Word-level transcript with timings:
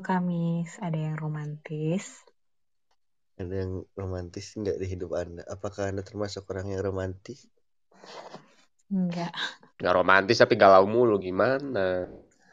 Kamis, 0.00 0.80
ada 0.80 0.96
yang 0.96 1.16
romantis? 1.16 2.24
Ada 3.40 3.64
yang 3.64 3.88
romantis 3.96 4.52
nggak 4.52 4.76
di 4.76 4.86
hidup 4.90 5.16
Anda? 5.16 5.46
Apakah 5.48 5.88
Anda 5.88 6.04
termasuk 6.04 6.44
orang 6.52 6.72
yang 6.76 6.84
romantis? 6.84 7.48
Enggak. 8.92 9.32
Nggak 9.80 9.94
romantis 9.96 10.36
tapi 10.36 10.60
galau 10.60 10.84
mulu 10.84 11.16
gimana? 11.16 12.04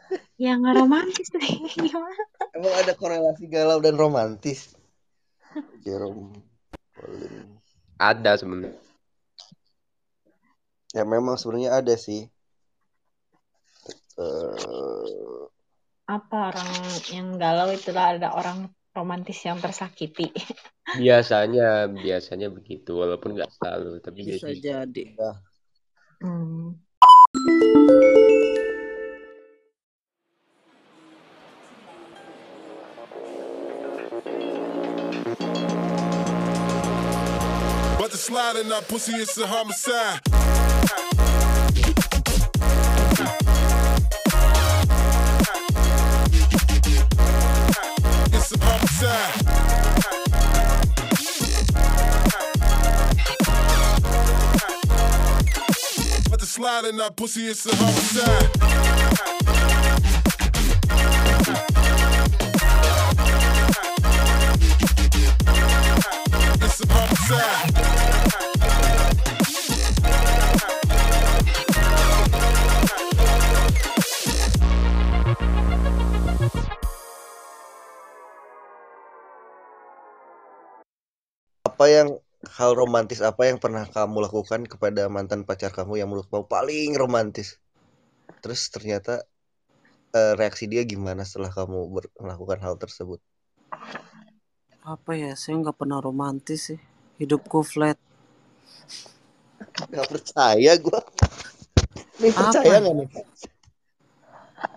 Ya 0.38 0.54
nggak 0.54 0.78
romantis 0.80 1.34
nih, 1.34 1.66
gimana? 1.76 2.24
Emang 2.54 2.74
ada 2.78 2.94
korelasi 2.94 3.50
galau 3.50 3.82
dan 3.82 3.98
romantis? 3.98 4.78
Jerome 5.82 6.38
Pauline. 6.94 7.58
Ada 7.98 8.40
sebenarnya. 8.40 8.78
Ya 10.96 11.04
memang 11.04 11.36
sebenarnya 11.36 11.84
ada 11.84 11.98
sih. 11.98 12.30
Eh, 14.18 15.37
Apa 16.08 16.56
orang 16.56 16.72
yang 17.12 17.36
galau 17.36 17.68
itulah 17.68 18.16
ada 18.16 18.32
orang 18.32 18.72
romantis 18.96 19.44
yang 19.44 19.60
tersakiti. 19.60 20.32
Biasanya, 21.04 21.92
biasanya 21.92 22.48
begitu. 22.48 22.96
Walaupun 22.96 23.36
nggak 23.36 23.52
selalu, 23.60 24.00
tapi 24.00 24.24
Bisa 24.24 24.48
biasanya. 24.48 24.88
jadi. 24.88 25.04
Hmm. 26.24 26.80
But 38.00 38.12
the 38.12 38.18
slide 38.18 38.56
in 38.58 38.70
that 38.70 38.88
pussy 38.88 39.14
is 39.14 39.38
a 39.38 39.48
homicide. 39.48 40.22
Slide 56.82 56.90
in 56.90 56.98
that 56.98 57.16
pussy. 57.16 57.48
It's 57.48 57.66
a 57.66 57.76
homicide. 57.76 58.68
apa 81.78 81.86
yang 81.94 82.17
hal 82.60 82.72
romantis 82.82 83.20
apa 83.30 83.42
yang 83.50 83.58
pernah 83.64 83.86
kamu 83.96 84.18
lakukan 84.26 84.62
kepada 84.72 85.02
mantan 85.16 85.42
pacar 85.50 85.72
kamu 85.78 85.94
yang 86.00 86.08
menurut 86.10 86.28
kamu 86.32 86.46
paling 86.56 86.90
romantis? 87.02 87.48
Terus 88.42 88.62
ternyata 88.76 89.14
eh, 90.20 90.34
reaksi 90.40 90.66
dia 90.72 90.84
gimana 90.92 91.22
setelah 91.30 91.52
kamu 91.60 91.78
melakukan 92.24 92.60
hal 92.66 92.76
tersebut? 92.84 93.20
Apa 94.94 95.12
ya? 95.22 95.32
Saya 95.42 95.54
nggak 95.62 95.78
pernah 95.80 96.00
romantis 96.08 96.60
sih. 96.74 96.80
Hidupku 97.22 97.60
flat. 97.72 97.98
Gak 99.94 100.08
percaya 100.12 100.74
gua. 100.84 101.00
Nih 102.22 102.34
Apa? 102.34 102.38
percaya 102.40 102.76
nggak 102.82 102.96
nih? 102.98 103.10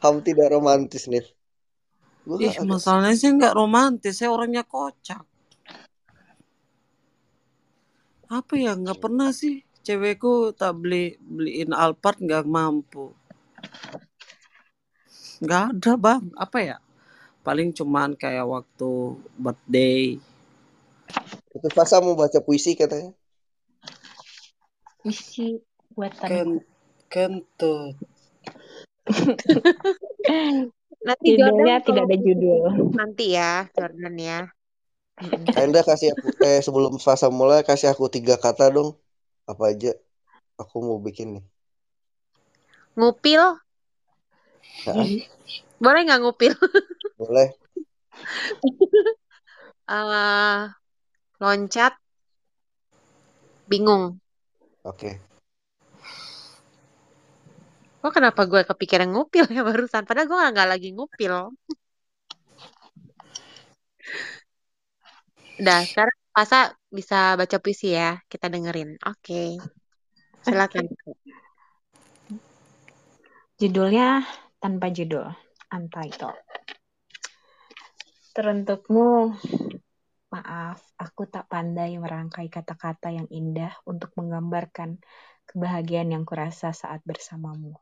Kamu 0.03 0.19
tidak 0.27 0.49
romantis 0.55 1.05
nih. 1.13 1.25
Gua 2.27 2.37
Ih, 2.47 2.55
masalahnya 2.71 3.15
sih 3.21 3.31
nggak 3.37 3.57
romantis. 3.61 4.15
Saya 4.19 4.31
orangnya 4.37 4.63
kocak. 4.75 5.23
Apa 8.31 8.55
ya? 8.55 8.79
Nggak 8.79 9.03
pernah 9.03 9.35
sih. 9.35 9.67
Cewekku 9.83 10.55
tak 10.55 10.79
beli 10.79 11.19
beliin 11.19 11.75
Alphard 11.75 12.23
nggak 12.23 12.47
mampu. 12.47 13.11
Nggak 15.43 15.65
ada 15.75 15.93
bang. 15.99 16.25
Apa 16.39 16.59
ya? 16.63 16.77
Paling 17.43 17.75
cuman 17.75 18.15
kayak 18.15 18.47
waktu 18.47 19.19
birthday. 19.35 20.23
itu 21.51 21.67
pas 21.75 21.91
mau 21.99 22.15
baca 22.15 22.39
puisi 22.39 22.79
katanya. 22.79 23.11
Isi 25.03 25.59
buatan 25.91 26.31
Ken 26.31 26.51
kentut. 27.11 27.99
Nanti 31.01 31.29
judulnya 31.33 31.81
Jordan 31.81 31.89
tidak 31.89 32.05
ada 32.05 32.17
judul. 32.21 32.61
nanti 32.93 33.27
ya 33.33 33.67
Jordan 33.73 34.17
ya. 34.21 34.41
Anda 35.53 35.85
kasih 35.85 36.17
aku 36.17 36.29
eh 36.41 36.65
sebelum 36.65 36.97
fase 36.97 37.29
mulai 37.29 37.61
kasih 37.61 37.93
aku 37.93 38.09
tiga 38.09 38.41
kata 38.41 38.73
dong. 38.73 38.97
Apa 39.45 39.77
aja? 39.77 39.93
Aku 40.57 40.81
mau 40.81 40.97
bikin 41.01 41.41
nih. 41.41 41.45
Ngupil, 42.97 43.43
Nah, 44.89 45.05
boleh 45.77 46.01
nggak 46.09 46.21
ngupil? 46.25 46.53
boleh. 47.21 47.49
Eh, 49.91 50.61
loncat, 51.43 51.93
bingung. 53.69 54.17
Oke. 54.87 55.19
Kok 58.01 58.13
kenapa 58.17 58.49
gue 58.49 58.65
kepikiran 58.65 59.13
ngupil 59.13 59.45
ya 59.53 59.61
barusan? 59.61 60.09
Padahal 60.09 60.25
gue 60.31 60.39
nggak 60.57 60.69
lagi 60.73 60.89
ngupil. 60.97 61.53
Udah, 65.61 65.85
sekarang 65.85 66.21
Pasa 66.31 66.71
bisa 66.87 67.35
baca 67.35 67.57
puisi 67.59 67.91
ya. 67.91 68.23
Kita 68.31 68.47
dengerin. 68.47 68.95
Oke. 69.03 69.59
Silakan. 70.47 70.87
Judulnya 73.61 74.25
tanpa 74.63 74.89
judul, 74.89 75.27
untitled. 75.75 76.39
Teruntukmu, 78.33 79.37
maaf, 80.33 80.81
aku 80.97 81.29
tak 81.29 81.51
pandai 81.51 81.99
merangkai 81.99 82.47
kata-kata 82.49 83.13
yang 83.13 83.29
indah 83.29 83.75
untuk 83.85 84.15
menggambarkan 84.17 85.03
kebahagiaan 85.45 86.15
yang 86.15 86.25
kurasa 86.25 86.73
saat 86.73 87.05
bersamamu. 87.05 87.75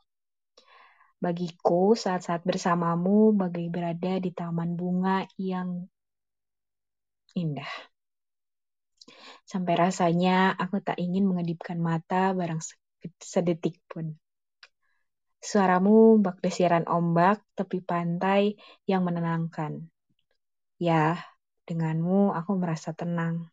Bagiku, 1.20 1.94
saat-saat 1.94 2.42
bersamamu 2.42 3.36
bagai 3.36 3.70
berada 3.70 4.18
di 4.18 4.34
taman 4.34 4.74
bunga 4.74 5.28
yang 5.38 5.86
indah. 7.34 7.68
Sampai 9.50 9.74
rasanya 9.84 10.54
aku 10.62 10.76
tak 10.86 10.96
ingin 11.04 11.24
mengedipkan 11.28 11.78
mata 11.88 12.30
barang 12.38 12.60
se- 12.62 12.78
sedetik 13.32 13.74
pun. 13.90 14.06
Suaramu 15.48 16.20
bak 16.24 16.36
desiran 16.44 16.84
ombak 16.96 17.36
tepi 17.56 17.78
pantai 17.90 18.42
yang 18.90 19.02
menenangkan. 19.06 19.72
Ya, 20.78 21.18
denganmu 21.66 22.20
aku 22.38 22.52
merasa 22.62 22.90
tenang. 23.00 23.50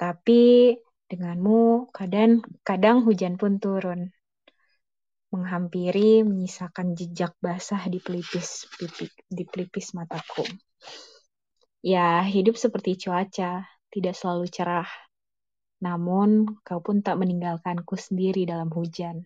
Tapi 0.00 0.42
denganmu 1.10 1.90
kadang 1.96 2.42
kadang 2.68 2.96
hujan 3.06 3.34
pun 3.40 3.52
turun. 3.62 4.00
Menghampiri 5.30 6.26
menyisakan 6.26 6.98
jejak 6.98 7.32
basah 7.44 7.82
di 7.92 7.98
pelipis 8.02 8.66
pipi, 8.78 9.06
di 9.30 9.44
pelipis 9.46 9.94
mataku. 9.94 10.42
Ya, 11.80 12.20
hidup 12.20 12.60
seperti 12.60 13.00
cuaca, 13.00 13.64
tidak 13.88 14.12
selalu 14.12 14.52
cerah. 14.52 14.88
Namun, 15.80 16.60
kau 16.60 16.84
pun 16.84 17.00
tak 17.00 17.16
meninggalkanku 17.16 17.96
sendiri 17.96 18.44
dalam 18.44 18.68
hujan. 18.68 19.24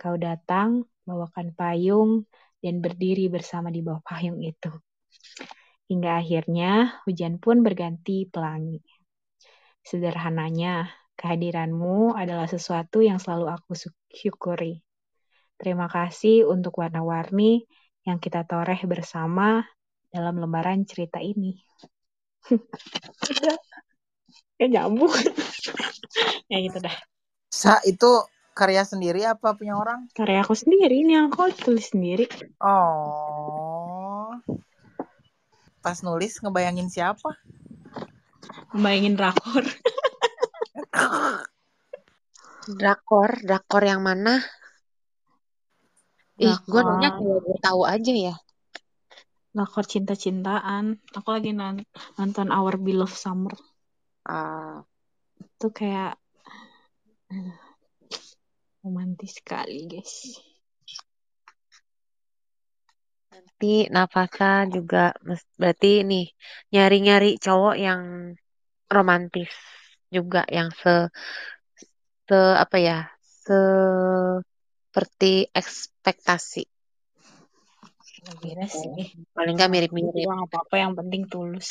Kau 0.00 0.16
datang, 0.16 0.88
bawakan 1.04 1.52
payung, 1.52 2.24
dan 2.64 2.80
berdiri 2.80 3.28
bersama 3.28 3.68
di 3.68 3.84
bawah 3.84 4.00
payung 4.00 4.40
itu. 4.40 4.72
Hingga 5.92 6.24
akhirnya 6.24 6.96
hujan 7.04 7.36
pun 7.36 7.60
berganti 7.60 8.24
pelangi. 8.24 8.80
Sederhananya, 9.84 10.88
kehadiranmu 11.20 12.16
adalah 12.16 12.48
sesuatu 12.48 13.04
yang 13.04 13.20
selalu 13.20 13.52
aku 13.52 13.76
syukuri. 14.16 14.80
Terima 15.60 15.92
kasih 15.92 16.48
untuk 16.48 16.80
warna-warni 16.80 17.68
yang 18.08 18.16
kita 18.16 18.48
toreh 18.48 18.80
bersama 18.88 19.60
dalam 20.16 20.40
lembaran 20.40 20.88
cerita 20.88 21.20
ini. 21.20 21.52
Eh, 24.56 24.72
nyambung. 24.72 25.12
ya 26.50 26.56
gitu 26.64 26.80
dah. 26.80 26.96
Sa 27.52 27.76
itu 27.84 28.24
karya 28.56 28.88
sendiri 28.88 29.28
apa 29.28 29.52
punya 29.52 29.76
orang? 29.76 30.08
Karya 30.16 30.40
aku 30.40 30.56
sendiri, 30.56 31.04
ini 31.04 31.12
yang 31.12 31.28
aku 31.28 31.52
tulis 31.52 31.92
sendiri. 31.92 32.24
Oh. 32.64 34.32
Pas 35.84 36.00
nulis 36.00 36.40
ngebayangin 36.40 36.88
siapa? 36.88 37.36
Bayangin 38.72 39.20
rakor. 39.20 39.60
Drakor, 42.80 43.30
drakor 43.46 43.82
yang 43.84 44.02
mana? 44.02 44.42
Ih, 46.40 46.56
gue 46.64 46.80
nanya 46.82 47.14
Drakor. 47.14 47.22
kalau 47.22 47.38
gue 47.44 47.58
tahu 47.62 47.82
aja 47.86 48.12
ya. 48.12 48.34
Lakor 49.58 49.84
cinta-cintaan. 49.92 50.84
Aku 51.16 51.28
lagi 51.34 51.50
non- 51.60 51.88
nonton 52.18 52.48
Our 52.56 52.74
Beloved 52.86 53.16
Summer. 53.24 53.54
Ah, 54.30 54.76
Itu 55.44 55.66
kayak 55.78 56.12
aduh, 57.32 57.58
romantis 58.82 59.32
sekali, 59.38 59.78
guys. 59.92 60.14
nanti 63.32 63.66
Nafasa 63.94 64.44
juga 64.74 64.98
berarti 65.60 65.92
nih 66.10 66.24
nyari-nyari 66.72 67.30
cowok 67.44 67.74
yang 67.86 68.02
romantis 68.94 69.52
juga 70.14 70.40
yang 70.56 70.68
se 70.80 70.90
se 72.28 72.38
apa 72.64 72.76
ya 72.88 72.98
seperti 73.46 75.32
ekspektasi 75.60 76.62
Beres 78.42 78.72
sih. 78.82 78.92
paling 79.36 79.54
nggak 79.54 79.70
mirip-mirip 79.72 80.26
nggak 80.26 80.48
apa-apa, 80.50 80.74
yang 80.82 80.92
penting 80.98 81.22
tulus. 81.30 81.68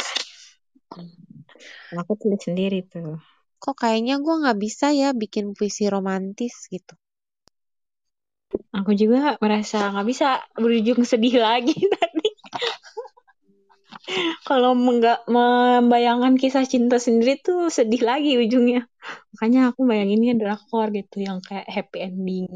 Aku 2.01 2.13
tulis 2.21 2.41
sendiri 2.47 2.79
tuh. 2.87 3.19
kok 3.63 3.75
kayaknya 3.81 4.15
gue 4.25 4.35
nggak 4.41 4.59
bisa 4.65 4.85
ya 5.01 5.09
bikin 5.21 5.45
puisi 5.57 5.83
romantis 5.93 6.53
gitu 6.73 6.93
Aku 8.77 8.91
juga 9.01 9.39
merasa 9.43 9.89
nggak 9.91 10.07
bisa 10.11 10.27
berujung 10.59 11.01
sedih 11.11 11.35
lagi 11.41 11.75
tadi. 11.95 12.29
Kalau 14.47 14.71
menggak 14.77 15.25
membayangkan 15.25 16.37
kisah 16.41 16.65
cinta 16.69 16.97
sendiri 17.01 17.41
tuh 17.41 17.73
sedih 17.73 18.01
lagi 18.05 18.37
ujungnya. 18.37 18.85
Makanya 19.33 19.73
aku 19.73 19.81
bayanginnya 19.89 20.33
drakor 20.39 20.87
gitu 20.93 21.17
yang 21.27 21.39
kayak 21.41 21.67
happy 21.75 21.97
ending. 22.07 22.47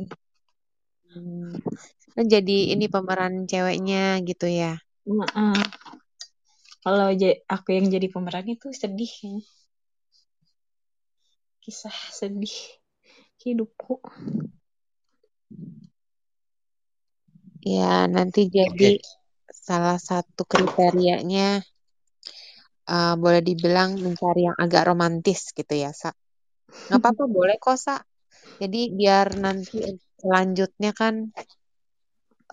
Hmm. 1.09 1.49
Kan 2.13 2.25
jadi 2.29 2.57
ini 2.73 2.85
pemeran 2.89 3.49
ceweknya 3.49 4.21
gitu 4.25 4.45
ya 4.45 4.77
Heeh. 5.09 5.57
Kalau 6.79 7.07
ja- 7.17 7.41
aku 7.49 7.75
yang 7.75 7.89
jadi 7.91 8.07
pemeran 8.13 8.45
itu 8.47 8.71
sedih 8.71 9.09
kayaknya. 9.09 9.43
Kisah 11.59 11.97
sedih 12.13 12.55
hidupku. 13.41 13.99
ya 17.59 18.07
nanti 18.07 18.47
jadi 18.47 18.95
salah 19.51 19.99
satu 19.99 20.47
kriterianya 20.47 21.59
eh, 22.87 23.13
boleh 23.19 23.41
dibilang 23.43 23.99
mencari 23.99 24.47
yang 24.47 24.55
agak 24.55 24.87
romantis 24.87 25.51
gitu 25.51 25.73
ya 25.75 25.91
Sa 25.91 26.15
nggak 26.89 26.99
apa-apa 27.03 27.23
boleh 27.27 27.55
kok 27.59 27.77
Sa 27.77 27.99
jadi 28.59 28.91
biar 28.95 29.35
nanti 29.35 29.77
selanjutnya 30.21 30.91
kan 30.99 31.13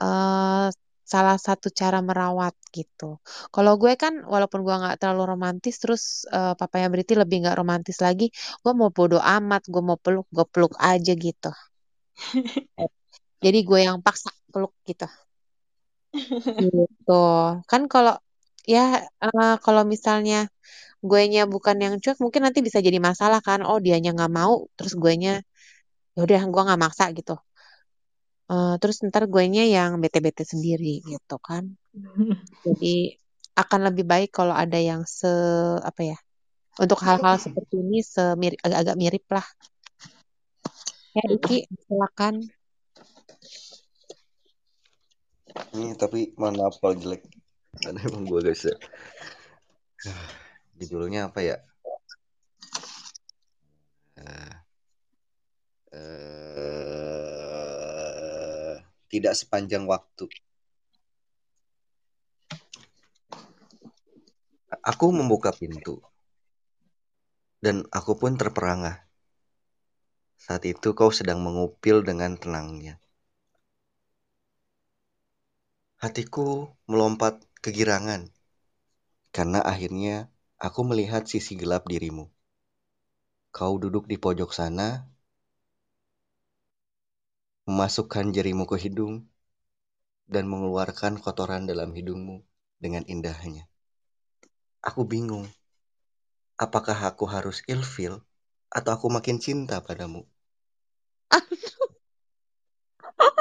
eh 0.02 0.66
salah 1.12 1.36
satu 1.46 1.68
cara 1.80 1.98
merawat 2.08 2.54
gitu. 2.76 3.04
Kalau 3.54 3.72
gue 3.82 3.92
kan 4.02 4.14
walaupun 4.32 4.60
gue 4.66 4.74
nggak 4.80 4.96
terlalu 5.00 5.22
romantis, 5.32 5.74
terus 5.82 6.02
eh, 6.36 6.52
papanya 6.60 6.88
Briti 6.92 7.14
lebih 7.22 7.36
nggak 7.42 7.56
romantis 7.60 7.96
lagi, 8.06 8.24
gue 8.62 8.72
mau 8.80 8.90
bodo 8.96 9.18
amat, 9.36 9.62
gue 9.72 9.82
mau 9.88 9.98
peluk, 10.04 10.26
gue 10.36 10.46
peluk 10.52 10.74
aja 10.90 11.12
gitu. 11.26 11.48
Jadi 13.44 13.58
gue 13.68 13.80
yang 13.86 13.98
paksa 14.06 14.30
peluk 14.52 14.72
gitu. 14.88 15.06
Gitu. 16.60 17.12
Kan 17.70 17.82
kalau 17.92 18.12
ya 18.72 18.80
eh, 19.24 19.52
kalau 19.64 19.82
misalnya 19.92 20.34
gue 21.08 21.20
nya 21.32 21.40
bukan 21.54 21.76
yang 21.84 21.94
cuek, 22.02 22.18
mungkin 22.24 22.42
nanti 22.46 22.60
bisa 22.68 22.80
jadi 22.88 22.98
masalah 23.08 23.40
kan. 23.48 23.60
Oh 23.68 23.78
dianya 23.84 24.10
nggak 24.16 24.32
mau, 24.40 24.54
terus 24.76 24.94
gue 25.02 25.12
nya 25.22 25.30
ya 26.16 26.20
udah 26.26 26.40
gue 26.54 26.62
nggak 26.66 26.80
maksa 26.84 27.04
gitu. 27.18 27.32
Eh, 28.46 28.75
terus 28.78 29.02
ntar 29.02 29.26
gue 29.26 29.44
nya 29.50 29.66
yang 29.66 29.98
bete-bete 29.98 30.46
sendiri 30.46 31.02
gitu 31.02 31.37
kan. 31.43 31.75
Jadi 32.62 33.19
akan 33.58 33.81
lebih 33.90 34.06
baik 34.06 34.31
kalau 34.31 34.54
ada 34.54 34.78
yang 34.78 35.02
se 35.02 35.26
apa 35.82 36.14
ya 36.14 36.19
untuk 36.76 37.00
hal-hal 37.02 37.40
seperti 37.40 37.81
ini 37.81 38.04
semirip 38.04 38.60
agak-agak 38.62 38.96
mirip 39.00 39.25
lah. 39.32 39.46
Ya 41.16 41.25
Iki 41.26 41.66
silakan. 41.88 42.34
Ini 45.75 45.96
tapi 45.99 46.37
mana 46.38 46.70
apa 46.70 46.94
jelek. 46.94 47.26
Karena 47.82 47.99
emang 48.06 48.31
gue 48.31 48.40
guys 48.46 48.62
ya. 48.62 48.76
Judulnya 50.78 51.32
apa 51.32 51.40
ya? 51.42 51.56
Tidak 59.16 59.34
sepanjang 59.34 59.88
waktu. 59.88 60.28
Aku 64.86 65.10
membuka 65.10 65.50
pintu 65.50 65.98
dan 67.64 67.82
aku 67.90 68.14
pun 68.14 68.38
terperangah. 68.38 69.02
Saat 70.36 70.68
itu 70.68 70.94
kau 70.94 71.10
sedang 71.10 71.42
mengupil 71.42 72.06
dengan 72.06 72.38
tenangnya. 72.38 73.02
Hatiku 75.96 76.70
melompat 76.86 77.40
kegirangan 77.64 78.30
karena 79.32 79.64
akhirnya 79.64 80.28
aku 80.60 80.86
melihat 80.86 81.26
sisi 81.26 81.56
gelap 81.56 81.88
dirimu. 81.88 82.28
Kau 83.50 83.80
duduk 83.80 84.04
di 84.04 84.20
pojok 84.20 84.52
sana, 84.52 85.08
memasukkan 87.66 88.30
jarimu 88.30 88.62
ke 88.70 88.78
hidung, 88.78 89.26
dan 90.30 90.46
mengeluarkan 90.46 91.18
kotoran 91.18 91.66
dalam 91.66 91.90
hidungmu 91.90 92.46
dengan 92.78 93.02
indahnya. 93.10 93.66
Aku 94.82 95.02
bingung, 95.02 95.50
apakah 96.58 96.94
aku 96.94 97.26
harus 97.26 97.66
ilfil 97.66 98.22
atau 98.70 98.90
aku 98.94 99.06
makin 99.10 99.42
cinta 99.42 99.82
padamu? 99.82 100.22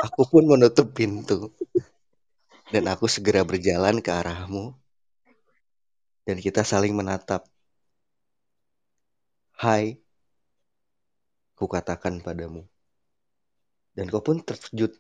Aku 0.06 0.26
pun 0.30 0.46
menutup 0.46 0.94
pintu, 0.94 1.54
dan 2.70 2.90
aku 2.90 3.06
segera 3.06 3.46
berjalan 3.46 4.02
ke 4.02 4.10
arahmu, 4.10 4.74
dan 6.26 6.38
kita 6.42 6.66
saling 6.66 6.98
menatap. 6.98 7.46
Hai, 9.58 10.02
ku 11.58 11.66
katakan 11.70 12.22
padamu. 12.22 12.66
Dan 13.96 14.12
kau 14.12 14.20
pun 14.20 14.44
terkejut, 14.44 14.92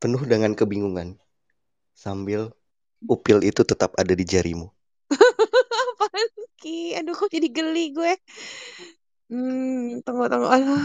penuh 0.00 0.22
dengan 0.24 0.56
kebingungan, 0.56 1.20
sambil 1.92 2.52
upil 3.04 3.44
itu 3.44 3.60
tetap 3.60 3.92
ada 4.00 4.16
di 4.16 4.24
jarimu. 4.24 4.72
Apaan 5.92 6.28
Ki? 6.56 6.96
Aduh 6.96 7.12
kok 7.12 7.28
jadi 7.28 7.48
geli 7.52 7.92
gue. 7.92 8.12
Hmm, 9.28 10.00
tunggu 10.00 10.32
tunggu. 10.32 10.48
Aduh. 10.48 10.80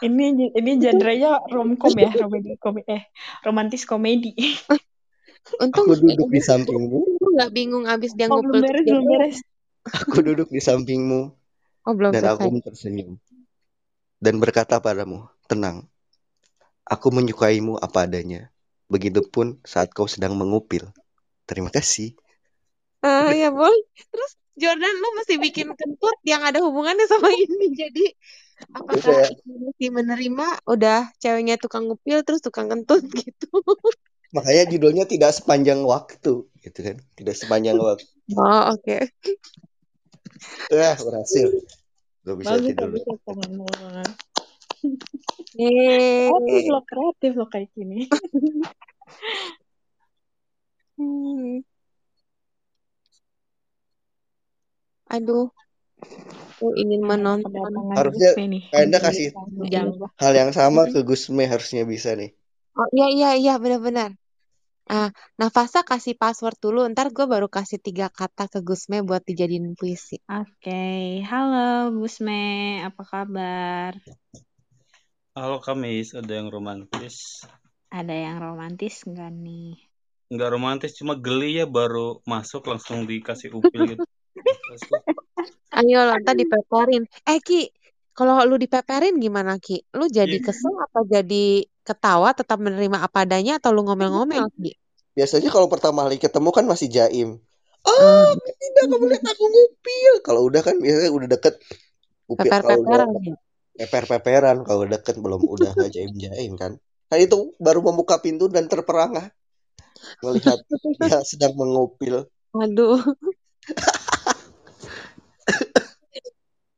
Ini 0.00 0.56
ini 0.56 0.70
genre-nya 0.80 1.44
romcom 1.52 1.92
ya, 1.92 2.08
romedi 2.16 2.56
komedi 2.56 2.88
eh 2.88 3.02
romantis 3.44 3.84
komedi. 3.84 4.32
Untung 5.62 5.92
Aku 5.92 5.96
duduk 5.96 6.28
di 6.32 6.40
sampingmu, 6.40 7.00
nggak 7.36 7.50
bingung 7.52 7.84
abis 7.84 8.16
dia 8.16 8.28
Oh, 8.28 8.40
belum 8.40 8.60
ngupil 8.60 8.64
beres, 8.64 8.84
belum 8.86 9.04
beres. 9.08 9.36
aku 9.88 10.18
duduk 10.24 10.48
di 10.52 10.60
sampingmu, 10.60 11.20
Oh 11.84 11.92
belum 11.96 12.12
dan 12.12 12.22
aku 12.28 12.48
selesai. 12.48 12.48
pun 12.48 12.60
tersenyum. 12.64 13.10
Dan 14.20 14.36
berkata 14.36 14.76
padamu, 14.84 15.24
tenang, 15.48 15.88
aku 16.84 17.08
menyukaimu 17.08 17.80
apa 17.80 18.04
adanya. 18.04 18.52
Begitupun 18.92 19.64
saat 19.64 19.96
kau 19.96 20.04
sedang 20.04 20.36
mengupil. 20.36 20.92
Terima 21.48 21.72
kasih. 21.72 22.12
Ah 23.00 23.32
ya 23.40 23.48
boleh. 23.48 23.88
Terus 23.96 24.36
Jordan 24.60 24.92
lu 25.00 25.08
mesti 25.16 25.40
bikin 25.40 25.72
kentut 25.72 26.16
yang 26.28 26.44
ada 26.44 26.60
hubungannya 26.60 27.08
sama 27.08 27.32
ini. 27.48 27.72
Jadi 27.72 28.04
apakah 28.76 29.32
ini 29.32 29.72
mesti 29.72 29.86
menerima 29.88 30.68
udah 30.68 31.08
ceweknya 31.16 31.56
tukang 31.56 31.88
ngupil 31.88 32.20
terus 32.28 32.44
tukang 32.44 32.68
kentut 32.68 33.00
gitu. 33.24 33.48
Makanya 34.36 34.68
judulnya 34.70 35.04
tidak 35.10 35.34
sepanjang 35.34 35.82
waktu, 35.82 36.46
gitu 36.62 36.78
kan? 36.84 36.96
Tidak 37.18 37.34
sepanjang 37.34 37.80
waktu. 37.80 38.06
Oh 38.38 38.78
oke. 38.78 39.10
Wah, 40.70 40.94
berhasil. 40.94 41.50
Gak 42.20 42.36
bisa 42.36 42.52
Bagus, 42.56 42.66
tidur. 42.68 42.88
bagus 42.92 43.02
ya 43.08 43.16
teman-teman. 43.24 44.08
Yeay. 45.60 46.28
Kreatif 46.30 46.64
loh, 46.68 46.84
kreatif 46.84 47.32
loh 47.36 47.48
kayak 47.48 47.68
gini. 47.72 47.98
Hmm. 51.00 51.64
Aduh, 55.10 55.48
aku 56.60 56.76
ingin 56.76 57.02
menonton. 57.02 57.72
Harusnya. 57.96 58.36
Anda 58.70 59.00
kasih 59.00 59.32
hal 60.20 60.32
yang 60.36 60.52
sama 60.52 60.86
ke 60.92 61.00
Gusme 61.02 61.48
harusnya 61.48 61.88
bisa 61.88 62.12
nih. 62.14 62.36
Oh 62.76 62.86
iya 62.94 63.06
iya 63.10 63.30
iya 63.40 63.54
benar-benar. 63.56 64.14
Ah, 64.90 65.14
Nafasa 65.38 65.86
kasih 65.86 66.18
password 66.18 66.58
dulu, 66.58 66.82
ntar 66.90 67.14
gue 67.14 67.22
baru 67.22 67.46
kasih 67.46 67.78
tiga 67.78 68.10
kata 68.10 68.50
ke 68.50 68.58
Gusme 68.58 69.06
buat 69.06 69.22
dijadiin 69.22 69.78
puisi. 69.78 70.18
Oke, 70.26 71.22
halo 71.30 71.94
Gusme, 71.94 72.82
apa 72.82 73.02
kabar? 73.06 73.94
Halo 75.38 75.62
Kamis, 75.62 76.10
ada 76.18 76.42
yang 76.42 76.50
romantis? 76.50 77.46
Ada 77.94 78.10
yang 78.10 78.42
romantis 78.42 79.06
nggak 79.06 79.30
nih? 79.30 79.78
nggak 80.30 80.50
romantis 80.50 80.98
cuma 80.98 81.14
geli 81.14 81.62
ya 81.62 81.66
baru 81.70 82.22
masuk 82.26 82.66
langsung 82.70 83.06
dikasih 83.06 83.50
upil 83.50 83.94
gitu 83.94 84.02
Ayo 85.78 86.02
ntar 86.18 86.34
dipeperin. 86.34 87.06
Eh 87.30 87.38
Ki, 87.38 87.70
kalau 88.20 88.44
lu 88.44 88.60
dipeperin 88.60 89.16
gimana 89.16 89.56
Ki? 89.56 89.80
Lu 89.96 90.04
jadi 90.04 90.36
Iya. 90.36 90.44
kesel 90.44 90.76
atau 90.76 91.08
jadi 91.08 91.64
ketawa 91.80 92.36
tetap 92.36 92.60
menerima 92.60 93.00
apa 93.00 93.24
adanya 93.24 93.56
atau 93.56 93.72
lu 93.72 93.80
ngomel-ngomel 93.88 94.52
Ki? 94.60 94.76
Biasanya 95.16 95.48
kalau 95.48 95.72
pertama 95.72 96.04
kali 96.04 96.20
ketemu 96.20 96.52
kan 96.52 96.68
masih 96.68 96.92
jaim. 96.92 97.40
Hmm. 97.80 97.96
Ah, 97.96 98.36
tidak 98.36 98.84
kamu 98.92 99.04
lihat 99.08 99.24
aku 99.24 99.44
ngupil. 99.48 100.12
Kalau 100.20 100.40
udah 100.44 100.60
kan 100.60 100.76
biasanya 100.76 101.10
udah 101.16 101.28
deket. 101.32 101.54
Upil 102.28 102.44
kalau 102.46 102.84
udah 102.84 103.08
Peper-peperan 103.08 103.08
ya. 103.24 103.34
peper-peperan 103.80 104.56
kalau 104.68 104.84
deket 104.84 105.16
belum 105.16 105.40
udah 105.40 105.72
nggak 105.72 105.90
jaim-jaim 105.90 106.52
kan. 106.60 106.76
Kan 107.08 107.18
itu 107.18 107.56
baru 107.56 107.80
membuka 107.80 108.20
pintu 108.20 108.52
dan 108.52 108.68
terperangah 108.68 109.32
melihat 110.20 110.60
dia 111.00 111.24
sedang 111.24 111.56
mengupil. 111.56 112.28
Aduh. 112.52 113.00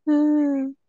Hmm. 0.07 0.73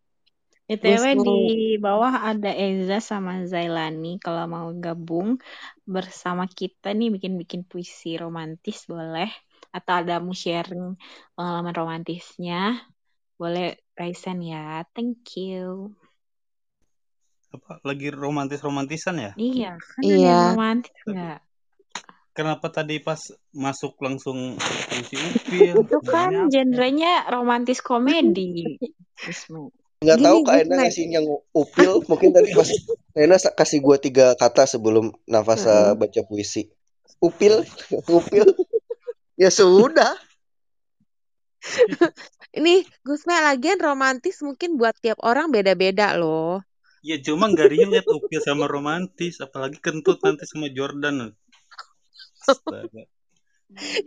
BTW 0.64 1.04
di 1.20 1.76
bawah 1.76 2.24
ada 2.24 2.48
Eza 2.48 2.96
sama 2.96 3.44
Zailani 3.44 4.16
kalau 4.16 4.48
mau 4.48 4.72
gabung 4.72 5.36
bersama 5.84 6.48
kita 6.48 6.96
nih 6.96 7.12
bikin-bikin 7.12 7.68
puisi 7.68 8.16
romantis 8.16 8.88
boleh. 8.88 9.28
Atau 9.68 9.92
ada 10.00 10.24
mau 10.24 10.32
sharing 10.32 10.96
pengalaman 11.36 11.74
romantisnya 11.76 12.80
boleh 13.36 13.76
Raisen 13.92 14.40
ya. 14.40 14.88
Thank 14.96 15.36
you. 15.36 15.92
Apa 17.52 17.84
lagi 17.84 18.08
romantis 18.08 18.64
romantisan 18.64 19.20
ya? 19.20 19.32
Iya 19.36 19.76
kan 19.76 20.00
Iya. 20.00 20.36
romantis 20.56 20.96
nggak? 21.04 21.38
Kenapa 22.34 22.66
tadi 22.72 22.98
pas 23.04 23.20
masuk 23.52 24.00
langsung 24.00 24.56
puisi 24.58 25.14
upil 25.20 25.76
itu 25.86 25.98
kan 26.02 26.48
genrenya 26.50 27.28
romantis 27.30 27.78
komedi 27.84 28.80
Nggak 30.04 30.20
tahu 30.20 30.38
Kak 30.44 30.54
Ena 30.54 30.64
Gusme. 30.64 30.84
ngasihnya 30.84 31.20
ngu- 31.24 31.44
upil. 31.56 31.90
Mungkin 32.04 32.30
tadi 32.36 32.48
pas 32.52 32.68
Ena 33.24 33.36
kasih 33.40 33.78
gua 33.80 33.96
tiga 33.96 34.36
kata 34.36 34.68
sebelum 34.68 35.10
Nafasa 35.24 35.96
baca 35.96 36.20
puisi. 36.28 36.68
Upil, 37.18 37.64
upil. 38.20 38.44
Ya 39.40 39.48
sudah. 39.48 40.14
Ini 42.58 42.84
Gusme 43.02 43.34
lagian 43.34 43.80
romantis 43.80 44.44
mungkin 44.44 44.76
buat 44.78 44.94
tiap 45.00 45.18
orang 45.24 45.50
beda-beda 45.50 46.14
loh. 46.14 46.62
ya 47.04 47.20
cuma 47.20 47.52
nggak 47.52 47.68
relate 47.68 48.08
upil 48.08 48.40
sama 48.40 48.64
romantis 48.64 49.36
apalagi 49.36 49.76
kentut 49.76 50.24
nanti 50.24 50.48
sama 50.48 50.72
Jordan 50.72 51.36
Astaga. 52.48 53.04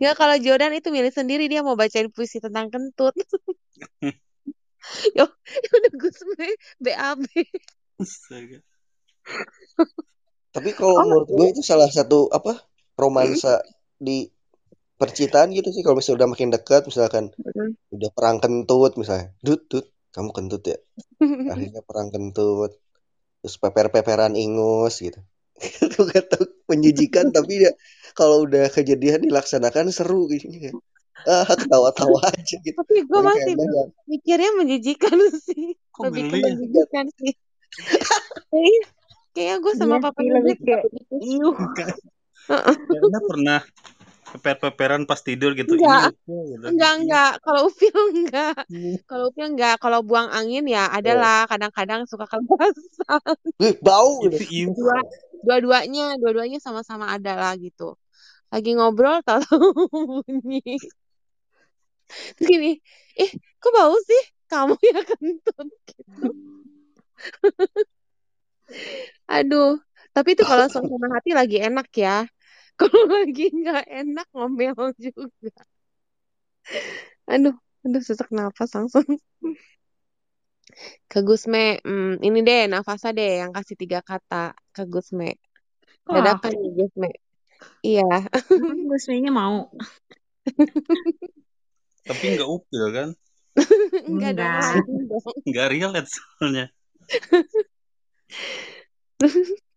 Ya 0.02 0.14
kalau 0.14 0.38
Jordan 0.38 0.74
itu 0.74 0.88
milih 0.88 1.10
sendiri 1.10 1.50
dia 1.50 1.62
mau 1.62 1.74
bacain 1.78 2.08
puisi 2.10 2.38
tentang 2.38 2.70
kentut. 2.70 3.14
Yo, 5.18 5.26
udah 5.74 5.92
Gusme 6.00 6.46
BAB. 6.80 7.24
Astaga. 8.00 8.58
Tapi 10.54 10.70
kalau 10.74 10.96
Oh, 10.96 11.04
menurut 11.04 11.28
gue 11.28 11.46
itu 11.52 11.62
salah 11.62 11.88
satu 11.92 12.32
apa 12.32 12.64
romansa 12.96 13.60
di 14.00 14.26
percintaan 14.98 15.54
gitu 15.54 15.70
sih. 15.70 15.82
Kalau 15.84 15.96
misalnya 15.98 16.24
udah 16.24 16.30
makin 16.34 16.50
dekat, 16.50 16.82
misalkan 16.88 17.24
Mm. 17.54 17.76
udah 17.94 18.10
perang 18.12 18.38
kentut 18.42 18.92
misalnya, 19.00 19.32
dut 19.44 19.64
dut, 19.70 19.86
kamu 20.14 20.30
kentut 20.34 20.62
ya. 20.66 20.78
Akhirnya 21.52 21.82
perang 21.84 22.08
kentut, 22.14 22.72
terus 23.44 23.56
peper-peperan 23.62 24.34
ingus 24.34 24.94
gitu. 25.04 25.20
Itu 25.86 26.06
kata 26.06 26.38
menjijikan 26.70 27.34
tapi 27.34 27.66
ya 27.66 27.72
kalau 28.14 28.46
udah 28.46 28.70
kejadian 28.70 29.26
dilaksanakan 29.26 29.90
seru 29.94 30.26
gitu. 30.32 30.46
Ah, 31.26 31.44
ketawa-tawa 31.60 32.20
aja 32.30 32.56
gitu. 32.62 32.76
Tapi 32.78 33.02
gue 33.02 33.20
masih 33.24 33.54
mikirnya 34.06 34.50
menjijikan 34.54 35.16
sih. 35.46 35.74
kok 35.90 36.02
Lebih 36.08 36.22
ke 36.30 36.36
ya 36.38 36.44
menjijikan 36.52 37.04
sih. 37.18 37.32
Kayaknya, 39.36 39.56
gue 39.62 39.72
sama 39.78 39.96
iya 39.98 40.02
papa 40.02 40.20
sih 40.20 40.30
lebih 40.30 40.56
Najib 40.58 40.58
kayak 40.66 40.82
gitu. 40.90 41.14
iuh 41.22 41.56
Kayaknya 42.48 43.20
pernah 43.28 43.60
peper-peperan 44.28 45.02
pas 45.08 45.20
tidur 45.24 45.56
gitu 45.56 45.72
Enggak, 45.78 46.12
gitu 46.12 46.32
enggak, 46.68 46.92
Iya. 46.92 46.98
enggak. 47.00 47.32
Kalau 47.44 47.60
Upil 47.68 47.96
enggak. 48.12 48.56
Hmm. 48.68 48.96
Kalau 49.08 49.24
Upil 49.32 49.46
enggak. 49.56 49.74
Kalau 49.80 50.00
buang 50.04 50.28
angin 50.32 50.64
ya 50.68 50.84
Oh, 50.88 50.96
adalah 51.00 51.48
kadang-kadang 51.48 52.04
suka 52.04 52.28
kelepasan. 52.28 53.36
ih, 53.62 53.74
bau 53.80 54.24
itu 54.28 54.42
gitu. 54.48 54.76
Dua, 54.76 55.00
dua-duanya, 55.44 56.20
dua-duanya 56.20 56.58
sama-sama 56.60 57.08
ada 57.14 57.36
lah 57.36 57.52
gitu. 57.56 57.96
Lagi 58.48 58.70
ngobrol 58.76 59.20
tahu 59.24 59.44
bunyi. 60.24 60.76
Terus 62.36 62.48
gini, 62.48 62.70
eh 63.20 63.30
kok 63.60 63.72
bau 63.76 63.94
sih? 64.08 64.22
Kamu 64.48 64.74
ya 64.88 65.00
kentut 65.04 65.68
gitu. 65.88 66.28
Aduh, 69.28 69.76
tapi 70.14 70.28
itu 70.34 70.42
kalau 70.50 70.64
suasana 70.72 71.08
hati 71.16 71.30
lagi 71.36 71.56
enak 71.60 71.88
ya. 71.92 72.24
Kalau 72.78 73.10
lagi 73.10 73.50
nggak 73.50 73.90
enak 73.90 74.26
ngomel 74.30 74.94
juga. 75.02 75.50
Aduh, 77.26 77.54
aduh 77.84 78.02
sesak 78.06 78.28
nafas 78.30 78.70
langsung. 78.76 79.06
Ke 81.10 81.18
Gusme, 81.26 81.82
hmm, 81.82 82.22
ini 82.26 82.38
deh 82.46 82.60
Nafasa 82.70 83.08
deh 83.18 83.42
yang 83.42 83.50
kasih 83.56 83.76
tiga 83.82 83.98
kata 84.04 84.54
ke 84.74 84.82
Gusme. 84.86 85.34
Dadakan 86.06 86.52
nih 86.54 86.70
Gusme. 86.78 87.08
Iya, 87.82 88.02
emang 88.54 88.80
Gusminya 88.90 89.30
mau 89.34 89.56
tapi 92.08 92.24
nggak 92.34 92.48
upil 92.48 92.84
kan? 92.96 93.08
Enggak 94.08 94.32
dong 94.38 94.54
enggak 95.44 95.66
relate 95.72 96.08
soalnya. 96.08 96.66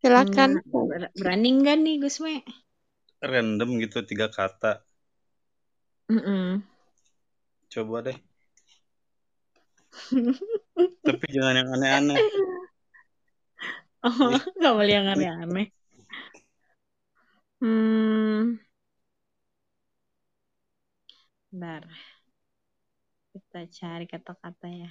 Silakan. 0.00 0.50
Enggak. 0.62 0.86
Ber- 0.88 1.12
berani 1.18 1.48
nggak 1.60 1.76
nih 1.84 1.96
Gusme? 2.02 2.34
Random 3.20 3.70
gitu 3.82 3.98
tiga 4.08 4.26
kata. 4.32 4.80
Mm-mm. 6.10 6.62
coba 7.70 7.96
deh. 8.06 8.18
Tapi 11.06 11.26
jangan 11.34 11.54
yang 11.58 11.68
aneh-aneh. 11.74 12.18
Oh 14.06 14.40
nggak 14.58 14.74
boleh 14.76 14.92
yang 14.96 15.08
aneh-aneh. 15.12 15.66
Hmm 17.60 18.56
bentar. 21.52 21.84
Kita 23.32 23.60
cari 23.76 24.04
kata-kata 24.12 24.66
ya. 24.80 24.90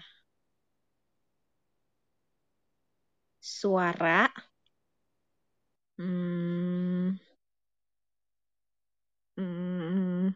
Suara. 3.41 4.31
Hmm, 5.97 7.19
hmm, 9.37 10.29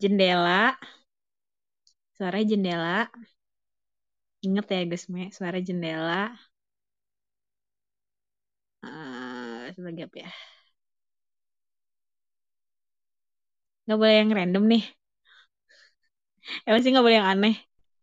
jendela. 0.00 0.76
Suara 2.16 2.40
jendela. 2.44 3.10
Inget 4.46 4.66
ya 4.74 4.82
Gusme 4.90 5.22
suara 5.36 5.58
jendela. 5.66 6.18
Eh 8.84 9.70
sebagai 9.76 10.02
apa 10.06 10.16
ya 10.26 10.30
nggak 13.92 14.00
boleh 14.00 14.16
yang 14.24 14.32
random 14.32 14.64
nih. 14.72 14.84
Emang 16.64 16.80
sih 16.80 16.90
nggak 16.96 17.04
boleh 17.04 17.18
yang 17.20 17.28
aneh. 17.28 17.54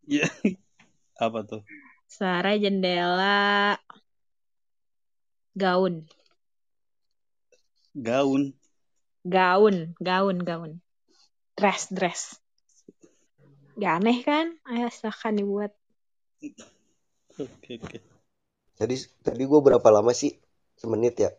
Ya 0.06 0.30
apa 1.26 1.42
tuh? 1.42 1.66
Suara 2.06 2.54
jendela. 2.54 3.74
Gaun. 5.58 6.06
Gaun. 7.98 8.54
Gaun 9.26 9.76
gaun 9.98 10.38
gaun. 10.46 10.72
Dress 11.58 11.90
dress. 11.90 12.38
Gak 13.74 13.98
aneh 13.98 14.22
kan? 14.22 14.54
Ayo 14.70 14.86
silahkan 14.94 15.34
dibuat. 15.34 15.74
Oke 17.34 17.82
oke. 17.82 17.98
Tadi 18.78 18.94
tadi 19.26 19.42
gue 19.42 19.60
berapa 19.60 19.88
lama 19.90 20.14
sih? 20.14 20.38
Semenit 20.78 21.18
ya? 21.18 21.34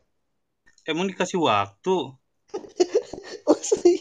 emang 0.83 1.07
dikasih 1.07 1.39
waktu? 1.39 1.95
Oh 3.47 3.59
iya. 3.87 4.00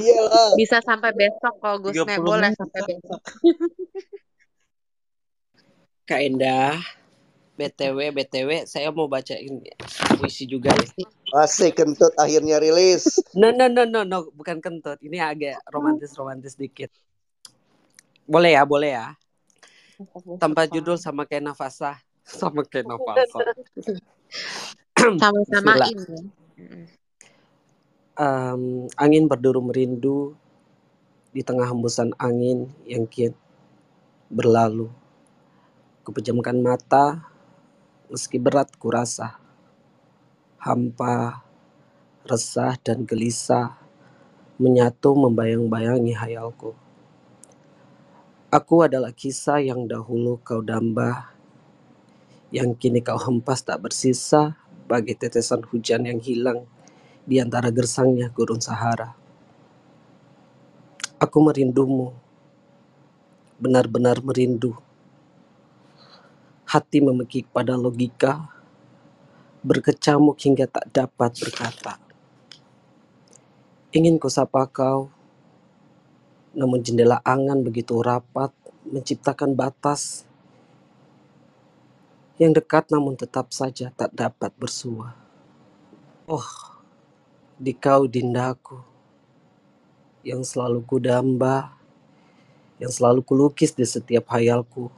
Iyalah. 0.00 0.56
Bisa 0.56 0.80
sampai 0.80 1.12
besok 1.12 1.54
kalau 1.60 1.76
Gusme 1.84 2.08
30 2.16 2.24
boleh 2.24 2.50
sampai 2.56 2.80
besok. 2.88 3.20
Kak 6.08 6.26
Endah, 6.26 6.82
BTW, 7.54 8.10
BTW, 8.10 8.66
saya 8.66 8.90
mau 8.90 9.06
bacain 9.06 9.62
puisi 10.18 10.42
juga 10.48 10.74
ya. 10.74 10.86
Asik 11.38 11.78
kentut 11.78 12.10
akhirnya 12.18 12.58
rilis. 12.58 13.06
No, 13.38 13.54
no, 13.54 13.70
no, 13.70 13.86
no, 13.86 14.02
no, 14.02 14.26
bukan 14.34 14.58
kentut. 14.58 14.98
Ini 14.98 15.22
agak 15.22 15.62
romantis-romantis 15.70 16.58
dikit. 16.58 16.90
Boleh 18.26 18.58
ya, 18.58 18.66
boleh 18.66 18.90
ya. 18.98 19.14
Tanpa 20.42 20.66
judul 20.66 20.98
sama 20.98 21.28
kayak 21.28 21.46
Nafasa. 21.46 21.94
Sama 22.26 22.66
kayak 22.66 22.90
Nafasa. 22.90 23.38
Sama-samain 24.98 25.94
ya. 25.94 26.20
Em, 28.20 28.84
angin 29.00 29.24
berduru 29.24 29.64
merindu 29.64 30.36
di 31.32 31.40
tengah 31.40 31.64
hembusan 31.72 32.12
angin 32.20 32.68
yang 32.84 33.08
kian 33.08 33.32
berlalu. 34.28 34.92
Kupejamkan 36.04 36.60
mata 36.60 37.24
meski 38.12 38.36
berat 38.36 38.76
kurasa. 38.76 39.40
Hampa, 40.60 41.40
resah 42.28 42.76
dan 42.84 43.08
gelisah 43.08 43.80
menyatu 44.60 45.16
membayang-bayangi 45.16 46.12
hayalku. 46.12 46.76
Aku 48.52 48.84
adalah 48.84 49.16
kisah 49.16 49.64
yang 49.64 49.88
dahulu 49.88 50.36
kau 50.44 50.60
damba, 50.60 51.32
yang 52.52 52.76
kini 52.76 53.00
kau 53.00 53.16
hempas 53.16 53.64
tak 53.64 53.80
bersisa 53.80 54.60
bagai 54.84 55.16
tetesan 55.16 55.64
hujan 55.72 56.04
yang 56.04 56.20
hilang 56.20 56.68
di 57.30 57.38
antara 57.38 57.70
gersangnya 57.70 58.26
gurun 58.34 58.58
Sahara. 58.58 59.14
Aku 61.22 61.38
merindumu, 61.38 62.10
benar-benar 63.62 64.18
merindu. 64.18 64.74
Hati 66.66 66.98
memekik 66.98 67.46
pada 67.54 67.78
logika, 67.78 68.50
berkecamuk 69.62 70.42
hingga 70.42 70.66
tak 70.66 70.90
dapat 70.90 71.30
berkata. 71.38 72.02
Ingin 73.94 74.18
ku 74.18 74.26
sapa 74.26 74.66
kau, 74.66 75.06
namun 76.50 76.82
jendela 76.82 77.22
angan 77.22 77.62
begitu 77.62 77.94
rapat 78.02 78.50
menciptakan 78.90 79.54
batas 79.54 80.26
yang 82.42 82.50
dekat 82.50 82.90
namun 82.90 83.14
tetap 83.14 83.54
saja 83.54 83.94
tak 83.94 84.10
dapat 84.16 84.50
bersua. 84.56 85.14
Oh, 86.24 86.79
di 87.60 87.76
kau 87.76 88.08
dindaku, 88.08 88.80
yang 90.24 90.40
selalu 90.40 90.80
kudamba, 90.88 91.76
yang 92.80 92.88
selalu 92.88 93.20
kulukis 93.20 93.76
di 93.76 93.84
setiap 93.84 94.32
hayalku, 94.32 94.88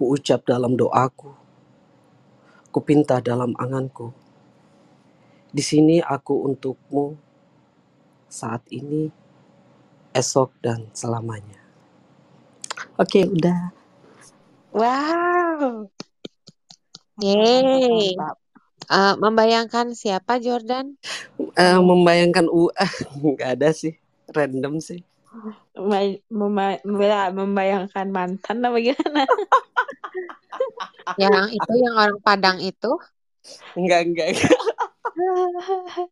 kuucap 0.00 0.48
dalam 0.48 0.80
doaku, 0.80 1.36
kupinta 2.72 3.20
dalam 3.20 3.52
anganku. 3.60 4.16
Di 5.52 5.60
sini 5.60 6.00
aku 6.00 6.48
untukmu 6.48 7.20
saat 8.32 8.64
ini, 8.72 9.12
esok 10.16 10.56
dan 10.64 10.88
selamanya. 10.96 11.60
Oke, 12.96 13.28
udah. 13.28 13.76
Wow. 14.72 15.92
Yeay. 17.20 18.16
Mantap. 18.16 18.37
Eh, 18.88 19.14
membayangkan 19.20 19.92
siapa 19.92 20.40
Jordan? 20.40 20.96
Eh, 21.60 21.76
membayangkan 21.76 22.48
U 22.48 22.72
nggak 23.36 23.60
ada 23.60 23.68
sih, 23.76 24.00
random 24.32 24.80
sih. 24.80 25.04
Memba- 25.76 26.24
memba- 26.32 26.80
memba- 26.88 27.32
membayangkan 27.36 28.06
mantan 28.08 28.64
apa 28.64 28.78
gimana? 28.80 29.22
Yang 31.20 31.56
itu 31.58 31.72
yang 31.82 31.94
orang 31.98 32.20
Padang 32.22 32.58
itu? 32.62 32.92
Enggak, 33.76 34.00
enggak, 34.08 34.26
enggak. 34.32 34.56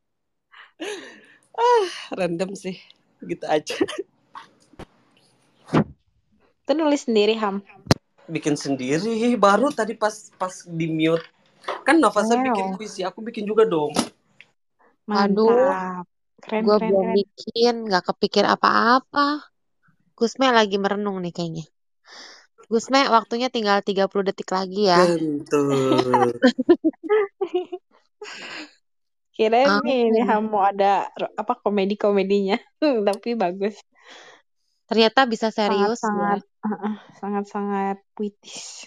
Ah, 1.56 1.88
random 2.12 2.52
sih. 2.52 2.76
Gitu 3.24 3.44
aja. 3.48 3.76
Itu 6.64 6.72
nulis 6.76 7.08
sendiri 7.08 7.32
Ham. 7.40 7.64
Bikin 8.28 8.58
sendiri 8.58 9.32
baru 9.40 9.72
tadi 9.72 9.96
pas 9.96 10.28
pas 10.36 10.52
di 10.68 10.84
mute. 10.90 11.24
Kan 11.86 12.02
Nafasa 12.02 12.34
bikin 12.38 12.74
Wow. 12.74 12.76
puisi, 12.78 13.00
aku 13.06 13.22
bikin 13.22 13.46
juga 13.46 13.66
dong. 13.66 13.94
Aduh, 15.06 15.50
Mantap. 15.50 16.06
Keren 16.42 16.62
gue 16.62 16.76
keren 16.78 16.90
belum 16.92 17.02
keren. 17.02 17.16
bikin, 17.16 17.74
gak 17.90 18.04
kepikir 18.12 18.44
apa-apa. 18.46 19.42
Gusme 20.14 20.46
lagi 20.52 20.76
merenung 20.78 21.18
nih 21.24 21.32
kayaknya. 21.34 21.64
Gusme, 22.66 23.06
waktunya 23.08 23.46
tinggal 23.50 23.80
30 23.82 24.26
detik 24.26 24.50
lagi 24.50 24.90
ya. 24.90 25.06
Kentut. 25.06 26.38
Kirain 29.36 29.68
nih, 29.84 30.08
ini 30.08 30.20
mau 30.48 30.64
ada 30.64 31.12
apa 31.14 31.52
komedi-komedinya. 31.60 32.56
Tapi 33.12 33.36
bagus. 33.36 33.76
ternyata 34.86 35.26
bisa 35.26 35.50
serius 35.50 35.98
ya. 35.98 36.06
Sangat-sangat 36.06 36.46
uh-uh, 36.62 36.94
sangat-sangat 37.18 37.96
puitis. 38.14 38.86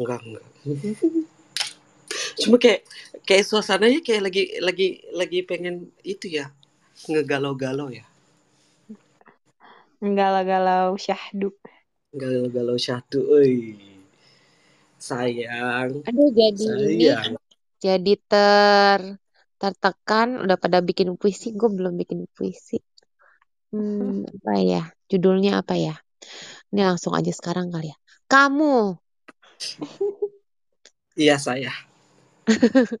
Enggak, 0.00 0.24
enggak. 0.24 0.44
Cuma 2.40 2.56
kayak 2.62 2.80
kayak 3.28 3.44
suasananya 3.50 4.00
kayak 4.06 4.22
lagi 4.26 4.42
lagi 4.66 4.88
lagi 5.20 5.38
pengen 5.48 5.74
itu 6.04 6.26
ya, 6.38 6.46
ngegalau-galau 7.10 7.88
ya. 7.98 8.04
Galau-galau 10.16 10.94
syahdu. 11.04 11.48
Galau-galau 12.20 12.78
syahdu, 12.84 13.20
euy. 13.36 13.60
Sayang, 14.98 15.92
Aduh, 16.06 16.28
jadi 16.40 16.64
ini 16.80 17.04
sayang. 17.04 17.34
jadi 17.84 18.12
ter 18.30 19.00
tertekan 19.60 20.28
udah 20.44 20.56
pada 20.64 20.78
bikin 20.88 21.08
puisi, 21.20 21.46
gue 21.58 21.68
belum 21.76 21.92
bikin 22.00 22.20
puisi. 22.36 22.76
Hmm, 23.72 24.24
apa 24.32 24.52
ya? 24.70 24.80
Judulnya 25.10 25.50
apa 25.60 25.74
ya? 25.86 25.94
Ini 26.72 26.80
langsung 26.88 27.12
aja 27.18 27.32
sekarang 27.38 27.66
kali 27.74 27.86
ya. 27.92 27.96
Kamu, 28.32 28.66
Iya, 31.16 31.38
saya. 31.38 31.70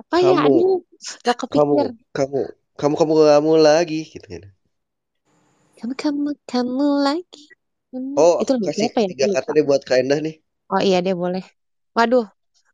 apa 0.00 0.16
ya? 0.28 0.36
Kamu, 0.36 0.48
Aduh, 0.48 0.74
gak 1.26 1.36
kamu, 1.52 1.78
kepikir. 1.80 1.86
kamu, 2.16 2.40
kamu, 2.78 2.94
kamu, 2.98 3.14
kamu 3.30 3.52
lagi 3.66 3.98
gitu 4.12 4.26
kan. 4.32 4.44
Kamu, 5.78 5.94
kamu, 6.02 6.28
kamu 6.50 6.86
lagi. 7.06 7.42
Hmm, 7.92 8.18
Oh, 8.22 8.34
itu 8.42 8.52
lagu 8.64 8.66
kasih 8.66 8.88
apa 8.88 8.98
ya? 9.06 9.08
tiga 9.08 9.26
kata 9.34 9.48
deh 9.56 9.64
buat 9.68 9.82
Kak 9.88 9.98
Endah 10.02 10.18
nih. 10.26 10.34
Oh 10.72 10.80
iya 10.86 10.96
deh 11.04 11.14
boleh. 11.22 11.42
Waduh, 11.96 12.24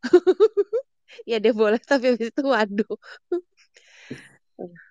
iya 1.26 1.36
deh 1.44 1.52
boleh. 1.60 1.80
Tapi 1.90 2.04
habis 2.10 2.28
itu 2.30 2.42
waduh. 2.54 2.90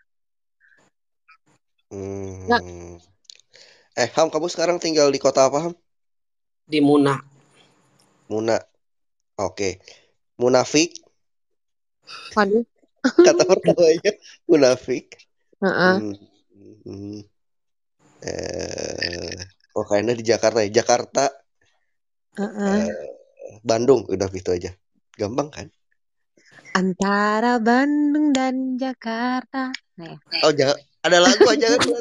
Hmm. 1.91 2.97
Eh, 4.01 4.09
Ham, 4.15 4.27
kamu 4.33 4.47
sekarang 4.53 4.77
tinggal 4.83 5.07
di 5.13 5.19
kota 5.25 5.41
apa, 5.47 5.57
Ham? 5.65 5.73
Di 6.71 6.79
Muna. 6.81 7.15
Muna. 8.29 8.57
Oke. 9.37 9.69
Munafik. 10.41 10.91
Waduh. 12.35 12.65
Kata 12.99 13.43
pertamanya 13.47 14.11
munafik. 14.45 15.15
Heeh. 15.63 15.95
Hmm. 15.99 16.15
Hmm. 16.83 17.19
Eh, 18.19 19.39
oh, 19.75 19.87
Endah 19.95 20.15
di 20.15 20.25
Jakarta 20.27 20.59
ya. 20.59 20.83
Jakarta, 20.83 21.31
Heeh. 22.35 22.79
eh, 22.87 23.07
Bandung, 23.63 24.03
udah 24.07 24.27
gitu 24.31 24.51
aja. 24.51 24.75
Gampang 25.15 25.47
kan? 25.51 25.67
Antara 26.75 27.59
Bandung 27.59 28.35
dan 28.35 28.75
Jakarta. 28.75 29.71
Nah. 29.99 30.15
Oh, 30.43 30.51
jangan 30.51 30.77
ada 31.03 31.17
lagu 31.23 31.45
aja 31.47 31.75
kan. 31.75 31.79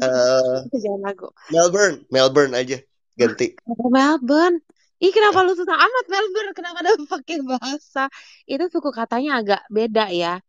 Eh, 0.00 0.58
Itu 0.66 0.80
jangan 0.80 1.12
lagu. 1.12 1.28
Melbourne, 1.52 2.08
Melbourne 2.08 2.56
aja 2.56 2.80
ganti. 3.20 3.52
Melbourne? 3.68 4.64
Ih, 5.00 5.12
kenapa 5.16 5.40
lu 5.46 5.52
susah 5.56 5.76
amat 5.80 6.04
Melbourne? 6.12 6.52
Kenapa 6.52 6.78
ada 6.84 6.92
pakai 7.12 7.40
bahasa? 7.40 8.12
Itu 8.44 8.64
suku 8.68 8.90
katanya 8.92 9.40
agak 9.40 9.60
beda 9.72 10.12
ya. 10.12 10.44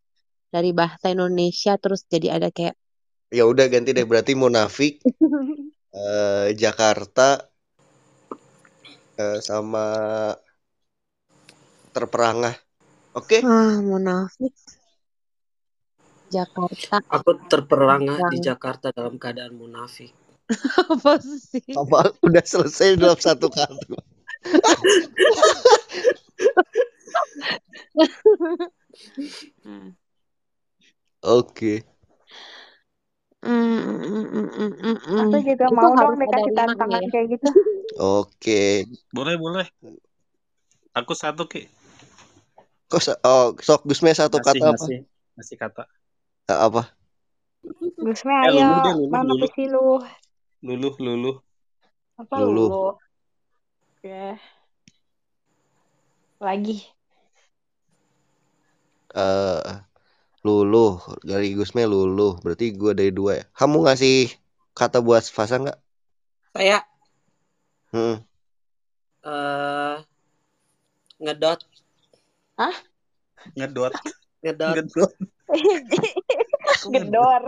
Dari 0.51 0.75
bahasa 0.75 1.07
Indonesia 1.15 1.79
terus 1.79 2.03
jadi 2.11 2.35
ada 2.35 2.51
kayak 2.51 2.75
Ya 3.31 3.47
udah 3.47 3.65
ganti 3.71 3.95
deh 3.95 4.03
berarti 4.03 4.35
munafik 4.35 4.99
eh, 5.95 6.51
Jakarta 6.59 7.39
eh, 9.17 9.39
sama 9.39 9.83
terperangah. 11.95 12.55
Oke? 13.15 13.43
ah 13.47 13.79
munafik 13.87 14.53
Jakarta 16.31 16.95
Aku 17.11 17.31
terperangah 17.51 18.19
di 18.31 18.37
Bang. 18.39 18.47
Jakarta 18.47 18.87
dalam 18.95 19.15
keadaan 19.19 19.51
munafik. 19.55 20.11
apa 20.91 21.19
sih? 21.19 21.63
Apa 21.75 22.11
udah 22.23 22.43
selesai 22.43 22.95
dalam 22.99 23.19
satu 23.19 23.47
kartu? 23.51 23.95
Oke. 31.21 31.85
Aku 35.21 35.37
juga 35.41 35.65
Itu 35.69 35.73
mau 35.73 35.93
dong 35.93 35.97
harus 35.97 36.17
ada 36.17 36.25
dikasih 36.25 36.53
tantangan 36.57 37.01
ya. 37.01 37.09
kayak 37.13 37.27
gitu. 37.37 37.49
Oke. 37.97 38.61
Boleh, 39.13 39.35
boleh. 39.37 39.65
Aku 40.97 41.13
satu, 41.15 41.45
Ki. 41.47 41.69
Kok 42.91 43.01
sa- 43.01 43.21
oh, 43.23 43.55
sok 43.63 43.87
Gusme 43.87 44.11
satu 44.11 44.41
Ngasih, 44.41 44.59
kata 44.59 44.65
apa? 44.67 44.75
ngasih. 44.75 44.99
Ngasih 45.39 45.57
kata. 45.57 45.83
Eh, 46.51 46.59
apa? 46.59 46.81
Gusme 48.01 48.33
Eh, 48.33 48.51
ayo, 48.51 48.59
deh, 48.83 48.93
luluh, 48.93 49.07
mana 49.07 49.31
luluh. 49.31 49.39
puisi 49.47 49.63
lu? 49.71 49.85
Luluh, 50.61 50.93
luluh. 50.99 51.35
Apa 52.19 52.35
Luluh. 52.43 52.67
lu? 52.67 52.83
Oke. 54.01 54.33
Lagi. 56.41 56.89
eh 59.13 59.77
luluh 60.41 60.97
dari 61.21 61.53
Gusme 61.53 61.85
luluh 61.85 62.41
berarti 62.41 62.73
gue 62.73 62.97
dari 62.97 63.13
dua 63.13 63.31
ya 63.37 63.45
kamu 63.53 63.85
ngasih 63.85 64.33
kata 64.73 65.05
buat 65.05 65.21
Fasa 65.29 65.61
nggak 65.61 65.77
Saya 66.57 66.81
hmm. 67.93 68.17
eh 69.21 69.97
ngedot, 71.21 71.61
Hah? 72.57 72.75
Ngedot. 73.53 73.93
ngedot, 74.41 74.81
Ngedot. 74.81 75.11
Gedor. 76.97 77.41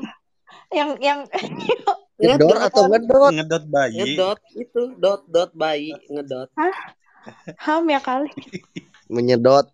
Yang 0.69 0.89
yang 1.01 1.19
ngedot, 2.19 2.57
atau 2.57 2.83
ngedot 2.89 3.31
Ngedot 3.33 3.63
bayi. 3.69 3.97
ngedot 3.97 4.39
itu 4.53 4.81
dot 4.97 5.21
dot 5.29 5.51
bayi 5.57 5.93
ngedot. 6.09 6.49
ham 7.57 7.83
ya 7.89 7.99
kali. 8.03 8.29
menyedot 9.07 9.71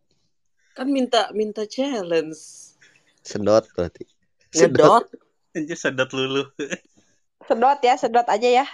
Kan 0.77 0.87
minta 0.93 1.27
minta 1.35 1.67
challenge. 1.67 2.71
sedot 3.19 3.67
berarti 3.75 4.07
sedot 4.49 5.05
Anjir 5.57 5.73
sedot 5.73 6.13
lulu. 6.13 6.45
Sedot 7.49 7.79
ya, 7.81 7.97
sedot 7.97 8.27
aja 8.29 8.49
ya. 8.61 8.65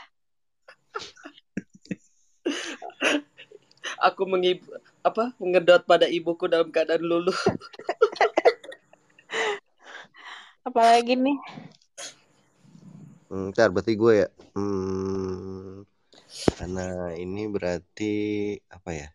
aku 4.04 4.28
mengib 4.28 4.60
apa 5.02 5.32
ngedot 5.40 5.88
pada 5.88 6.12
ibuku 6.12 6.52
dalam 6.52 6.68
keadaan 6.68 7.00
luluh. 7.00 7.36
Apalagi 10.68 11.16
nih? 11.16 11.38
Hmm, 13.26 13.50
ntar 13.50 13.74
berarti 13.74 13.98
gue 13.98 14.14
ya 14.22 14.28
hmm, 14.54 15.82
karena 16.62 16.86
ini 17.18 17.50
berarti 17.50 18.14
apa 18.70 18.92
ya 18.94 19.10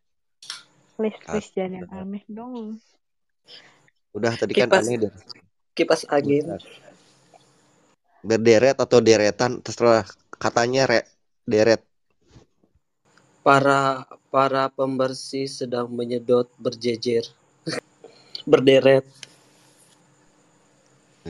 List-list 1.01 1.57
jangan 1.57 1.87
yang 1.87 1.88
aneh 1.94 2.25
dong. 2.29 2.77
udah 4.12 4.35
tadi 4.35 4.53
kan 4.59 4.66
Kipas 4.68 4.85
aneh 4.85 4.96
deh 5.07 5.12
kipas 5.79 6.03
angin. 6.11 6.44
Bentar. 6.44 6.62
berderet 8.20 8.77
atau 8.77 8.99
deretan 9.01 9.62
terserah 9.64 10.05
katanya 10.37 10.85
re 10.85 11.01
deret 11.49 11.81
Para 13.40 14.05
para 14.29 14.68
pembersih 14.68 15.49
sedang 15.49 15.88
menyedot 15.88 16.44
berjejer. 16.61 17.25
Berderet. 18.51 19.09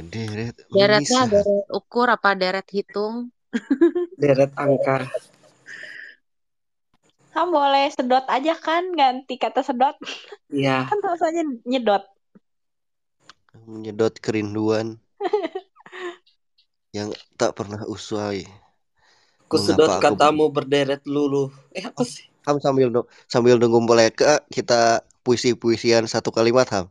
Deret 0.08 0.56
Deretnya 0.72 1.28
bisa 1.28 1.28
deret 1.28 1.66
ukur 1.68 2.08
apa 2.08 2.32
deret 2.32 2.68
hitung? 2.72 3.28
Deret 4.22 4.54
angka. 4.54 5.10
Ham 7.34 7.50
boleh 7.50 7.90
sedot 7.90 8.26
aja 8.30 8.54
kan, 8.58 8.94
ganti 8.94 9.34
kata 9.38 9.66
sedot. 9.66 9.98
Iya. 10.50 10.86
Kan 10.86 10.98
terus 11.02 11.22
aja 11.22 11.42
nyedot. 11.66 12.06
menyedot 13.70 14.14
kerinduan 14.18 14.98
yang 16.96 17.14
tak 17.38 17.54
pernah 17.54 17.82
usai 17.86 18.46
Kusedot 19.50 19.90
mengapa 19.90 19.98
aku 19.98 20.04
katamu 20.14 20.44
berderet 20.54 21.02
luluh. 21.10 21.50
Eh 21.74 21.82
apa 21.82 22.06
sih? 22.06 22.22
Ham 22.46 22.62
sambil 22.62 22.86
sambil 23.26 23.58
nunggu 23.58 23.82
mereka 23.82 24.38
kita 24.46 25.02
puisi-puisian 25.26 26.06
satu 26.06 26.30
kalimat 26.30 26.70
Ham. 26.70 26.86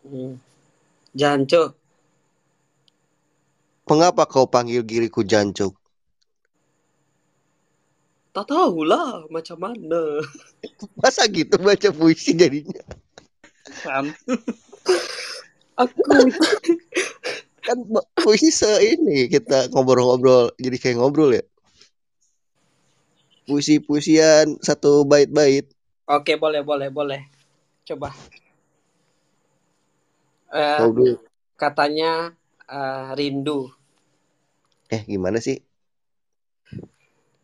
Hmm. 0.00 0.40
Janco. 1.12 1.76
Mengapa 3.86 4.26
kau 4.26 4.50
panggil 4.50 4.82
diriku 4.82 5.22
jancuk? 5.22 5.78
Tak 8.34 8.50
tahulah 8.50 9.30
macam 9.30 9.56
mana. 9.62 10.20
Masa 11.00 11.30
gitu 11.30 11.54
baca 11.62 11.88
puisi 11.94 12.34
jadinya? 12.34 12.82
Aku 15.80 16.00
Kan 17.62 17.78
puisi 18.18 18.50
se 18.50 18.66
ini 18.82 19.30
kita 19.30 19.70
ngobrol-ngobrol 19.70 20.50
jadi 20.58 20.76
kayak 20.82 20.96
ngobrol 20.98 21.30
ya. 21.38 21.46
Puisi-puisian 23.46 24.58
satu 24.58 25.06
bait-bait. 25.06 25.70
Oke, 26.10 26.34
boleh, 26.34 26.66
boleh, 26.66 26.90
boleh. 26.90 27.22
Coba. 27.86 28.10
Eh, 30.50 31.14
katanya 31.54 32.34
eh, 32.66 33.08
rindu. 33.14 33.75
Eh 34.94 35.02
gimana 35.02 35.38
sih? 35.42 35.58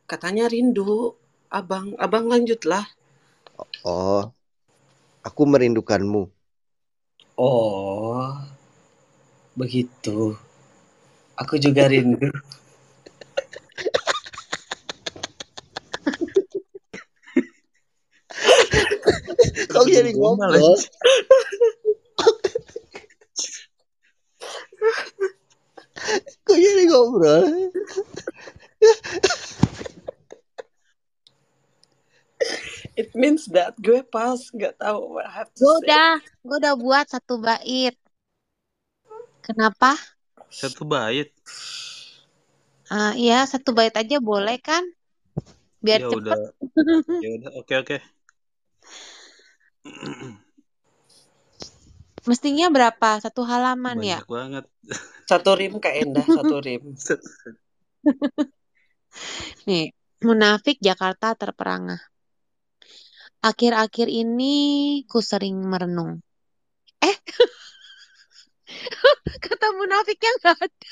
Katanya 0.07 0.47
rindu. 0.47 1.19
Abang, 1.53 1.93
abang 2.01 2.31
lanjutlah. 2.33 2.87
Oh, 3.85 4.33
aku 5.27 5.43
merindukanmu. 5.45 6.31
Oh, 7.37 8.33
begitu. 9.59 10.39
Aku 11.37 11.59
juga 11.59 11.91
rindu. 11.91 12.31
Kok 19.73 19.85
jadi 19.91 20.13
Gombal 20.15 20.79
jadi 27.03 27.11
ngobrol? 27.11 27.45
It 32.97 33.15
means 33.17 33.47
that 33.57 33.79
gue 33.81 34.05
pas 34.05 34.37
nggak 34.53 34.77
tahu 34.79 35.17
what 35.17 35.25
I 35.27 35.33
have 35.33 35.51
to 35.55 35.61
Gue 35.63 35.75
say. 35.81 35.87
udah, 35.87 36.11
gue 36.45 36.57
udah 36.61 36.75
buat 36.77 37.07
satu 37.09 37.41
bait. 37.41 37.95
Kenapa? 39.43 39.97
Satu 40.53 40.85
bait. 40.85 41.33
Ah, 42.93 43.17
iya, 43.17 43.43
satu 43.49 43.73
bait 43.73 43.95
aja 43.97 44.17
boleh 44.21 44.57
kan? 44.61 44.85
Biar 45.81 46.01
Ya 46.01 46.09
cepet. 46.11 46.21
udah. 46.21 46.53
Ya 47.25 47.29
udah. 47.39 47.51
Oke 47.59 47.75
oke. 47.81 47.97
Mestinya 52.29 52.71
berapa? 52.71 53.19
Satu 53.19 53.43
halaman 53.43 53.99
ya? 53.99 54.19
Banyak 54.23 54.29
banget. 54.31 54.65
Satu 55.33 55.57
rim 55.57 55.81
Kak 55.81 55.97
Endah, 55.97 56.29
satu 56.29 56.61
rim. 56.61 56.93
Nih, 59.69 59.97
munafik 60.21 60.77
Jakarta 60.77 61.33
terperangah. 61.33 62.05
Akhir-akhir 63.41 64.13
ini 64.13 64.53
ku 65.09 65.25
sering 65.25 65.57
merenung. 65.65 66.21
Eh, 67.01 67.17
kata 69.49 69.73
munafiknya 69.73 70.37
nggak 70.37 70.69
ada. 70.69 70.85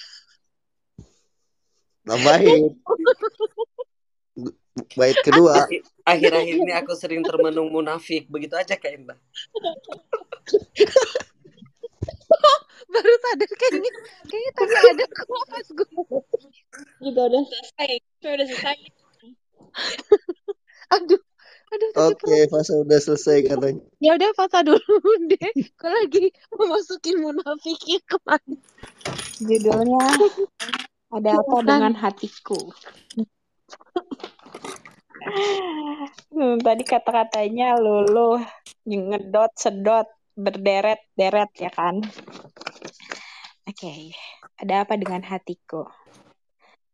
Tambahin. 2.08 2.80
Bait 4.96 5.20
kedua. 5.20 5.68
Akhir- 5.68 5.84
Akhir-akhir 6.08 6.56
ini 6.64 6.72
aku 6.72 6.96
sering 6.96 7.20
termenung 7.20 7.68
munafik. 7.68 8.24
Begitu 8.32 8.56
aja 8.56 8.80
Kak 8.80 8.88
Endah. 8.88 9.20
Baru 12.90 13.12
sadar 13.22 13.50
kayaknya, 13.54 13.92
kayaknya 14.26 14.50
tadi 14.58 14.74
ada 14.90 15.06
kok 15.06 15.26
pas 15.46 15.68
gue. 15.70 16.18
Juga 16.98 17.20
udah 17.30 17.42
selesai. 17.46 17.90
Udah 18.26 18.46
selesai. 18.50 18.78
Aduh, 20.98 21.22
aduh 21.70 21.90
Oke, 22.10 22.50
fase 22.50 22.74
udah 22.74 22.98
selesai 22.98 23.46
katanya. 23.46 23.78
Ya 24.02 24.18
udah 24.18 24.34
Fasa 24.34 24.66
dulu 24.66 24.82
deh. 25.30 25.50
Gue 25.78 25.86
lagi 25.86 26.34
mau 26.50 26.74
masukin 26.74 27.22
munafiknya 27.22 28.02
ke 28.02 28.18
mana? 28.26 28.58
Judulnya 29.38 30.02
ada 31.14 31.30
apa 31.38 31.56
dengan 31.62 31.94
hatiku? 31.94 32.58
Hmm, 36.34 36.58
tadi 36.58 36.82
kata-katanya 36.82 37.78
luluh, 37.78 38.42
ngedot, 38.82 39.54
sedot, 39.54 40.10
berderet, 40.40 41.04
deret 41.12 41.52
ya 41.60 41.68
kan? 41.68 42.00
Oke, 43.68 44.16
ada 44.56 44.88
apa 44.88 44.96
dengan 44.96 45.20
hatiku? 45.20 45.84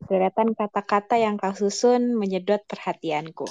Deretan 0.07 0.53
kata-kata 0.53 1.17
yang 1.17 1.39
kau 1.39 1.55
susun 1.55 2.19
menyedot 2.19 2.61
perhatianku. 2.67 3.49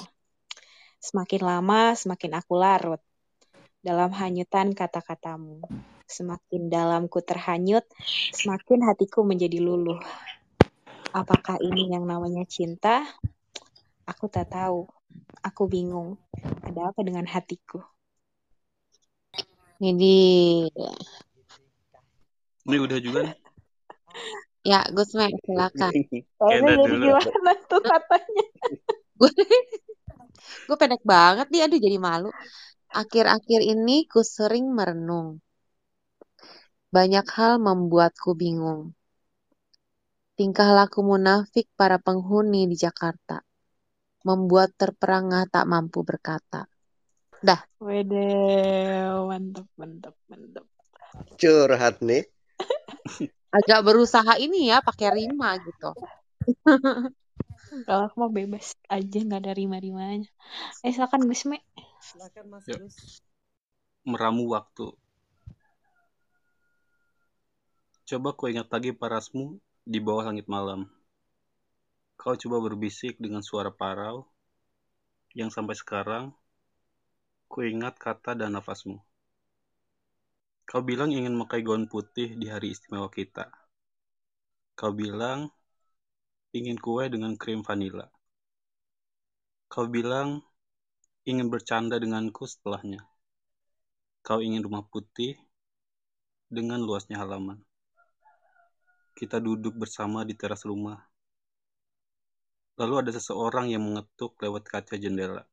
Semakin 1.00 1.42
lama, 1.42 1.96
semakin 1.96 2.32
aku 2.38 2.54
larut 2.60 3.02
dalam 3.82 4.12
hanyutan 4.14 4.76
kata-katamu. 4.76 5.64
Semakin 6.06 6.70
dalamku 6.70 7.18
terhanyut, 7.26 7.82
semakin 8.30 8.86
hatiku 8.86 9.26
menjadi 9.26 9.58
luluh. 9.58 9.98
Apakah 11.16 11.58
ini 11.64 11.90
yang 11.90 12.06
namanya 12.06 12.46
cinta? 12.46 13.08
Aku 14.06 14.30
tak 14.30 14.54
tahu. 14.54 14.86
Aku 15.42 15.66
bingung. 15.66 16.22
Ada 16.62 16.94
apa 16.94 17.02
dengan 17.02 17.26
hatiku? 17.26 17.95
Jadi, 19.76 20.16
Ini 22.66 22.78
udah 22.80 22.98
juga 23.04 23.20
nih. 23.28 23.36
ya 24.72 24.80
Gusme 24.96 25.28
silakan. 25.44 25.94
Kayaknya 26.40 26.74
jadi 26.84 26.96
dulu. 26.96 27.06
gimana 27.20 27.52
tuh 27.70 27.82
katanya? 27.84 28.44
Gue 29.20 29.32
gue 30.68 30.76
pendek 30.76 31.04
banget 31.08 31.48
nih, 31.48 31.64
aduh 31.64 31.80
jadi 31.80 31.98
malu. 32.00 32.30
Akhir-akhir 32.92 33.60
ini 33.64 34.04
ku 34.12 34.20
sering 34.24 34.68
merenung. 34.76 35.40
Banyak 36.92 37.28
hal 37.32 37.64
membuatku 37.64 38.36
bingung. 38.36 38.92
Tingkah 40.36 40.76
laku 40.76 41.00
munafik 41.00 41.72
para 41.80 41.96
penghuni 41.96 42.68
di 42.68 42.76
Jakarta 42.76 43.40
membuat 44.28 44.76
terperangah 44.76 45.48
tak 45.48 45.64
mampu 45.64 46.04
berkata. 46.04 46.68
Dah. 47.46 47.62
Wede, 47.78 48.26
mantap, 49.30 49.70
mantap, 49.78 50.18
mantap. 50.26 50.66
Curhat 51.38 52.02
nih. 52.02 52.26
Agak 53.62 53.86
berusaha 53.86 54.42
ini 54.42 54.74
ya 54.74 54.82
pakai 54.82 55.14
rima 55.14 55.54
gitu. 55.62 55.94
Kalau 57.86 58.10
aku 58.10 58.16
mau 58.18 58.34
bebas 58.34 58.74
aja 58.90 59.20
nggak 59.22 59.42
ada 59.46 59.54
rima-rimanya. 59.54 60.26
Eh 60.82 60.90
silakan 60.90 61.30
Gusme. 61.30 61.62
Silakan 62.02 62.50
Mas 62.50 62.66
Yuk. 62.66 62.82
Gus. 62.82 63.22
Meramu 64.10 64.50
waktu. 64.50 64.90
Coba 68.10 68.34
kau 68.34 68.50
ingat 68.50 68.74
lagi 68.74 68.90
parasmu 68.90 69.62
di 69.86 70.02
bawah 70.02 70.34
langit 70.34 70.50
malam. 70.50 70.90
Kau 72.18 72.34
coba 72.34 72.58
berbisik 72.58 73.22
dengan 73.22 73.46
suara 73.46 73.70
parau 73.70 74.26
yang 75.38 75.54
sampai 75.54 75.78
sekarang 75.78 76.34
ku 77.52 77.64
ingat 77.64 77.96
kata 77.96 78.38
dan 78.38 78.58
nafasmu. 78.58 78.98
Kau 80.66 80.82
bilang 80.82 81.14
ingin 81.14 81.38
memakai 81.38 81.62
gaun 81.62 81.86
putih 81.86 82.34
di 82.34 82.50
hari 82.50 82.74
istimewa 82.74 83.06
kita. 83.14 83.48
Kau 84.74 84.92
bilang 84.92 85.54
ingin 86.58 86.82
kue 86.82 87.06
dengan 87.08 87.38
krim 87.38 87.62
vanila. 87.62 88.10
Kau 89.70 89.86
bilang 89.86 90.42
ingin 91.30 91.54
bercanda 91.54 92.02
denganku 92.02 92.50
setelahnya. 92.50 93.06
Kau 94.26 94.42
ingin 94.42 94.66
rumah 94.66 94.82
putih 94.90 95.38
dengan 96.50 96.82
luasnya 96.82 97.22
halaman. 97.22 97.62
Kita 99.16 99.38
duduk 99.40 99.78
bersama 99.78 100.26
di 100.26 100.34
teras 100.34 100.66
rumah. 100.66 100.98
Lalu 102.76 102.94
ada 103.06 103.12
seseorang 103.16 103.72
yang 103.72 103.86
mengetuk 103.86 104.36
lewat 104.44 104.68
kaca 104.68 105.00
jendela. 105.00 105.48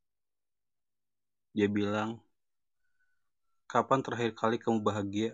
Dia 1.52 1.68
bilang, 1.68 2.16
Kapan 3.72 4.04
terakhir 4.04 4.36
kali 4.36 4.60
kamu 4.60 4.84
bahagia 4.84 5.32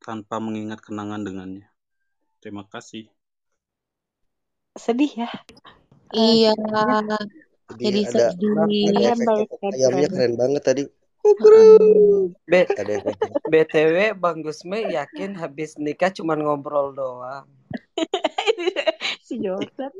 tanpa 0.00 0.40
mengingat 0.40 0.80
kenangan 0.80 1.20
dengannya? 1.20 1.68
Terima 2.40 2.64
kasih. 2.64 3.04
Sedih 4.80 5.12
ya. 5.12 5.28
Iya. 6.16 6.56
Jadi 6.56 7.84
Jadi 7.84 8.00
ada 8.00 8.26
sedih. 8.32 8.48
ada 8.56 8.64
Iya, 8.96 9.12
efek 9.12 9.48
ayamnya 9.76 10.08
keren. 10.08 10.16
keren 10.16 10.32
banget 10.40 10.62
tadi. 10.64 10.82
B. 12.48 12.52
BTW 13.52 14.16
Bang 14.16 14.40
Gusme 14.40 14.80
yakin 14.88 15.36
habis 15.36 15.76
nikah 15.76 16.08
cuman 16.16 16.40
ngobrol 16.40 16.96
doang. 16.96 17.44
si 19.26 19.36
Jordan. 19.36 19.92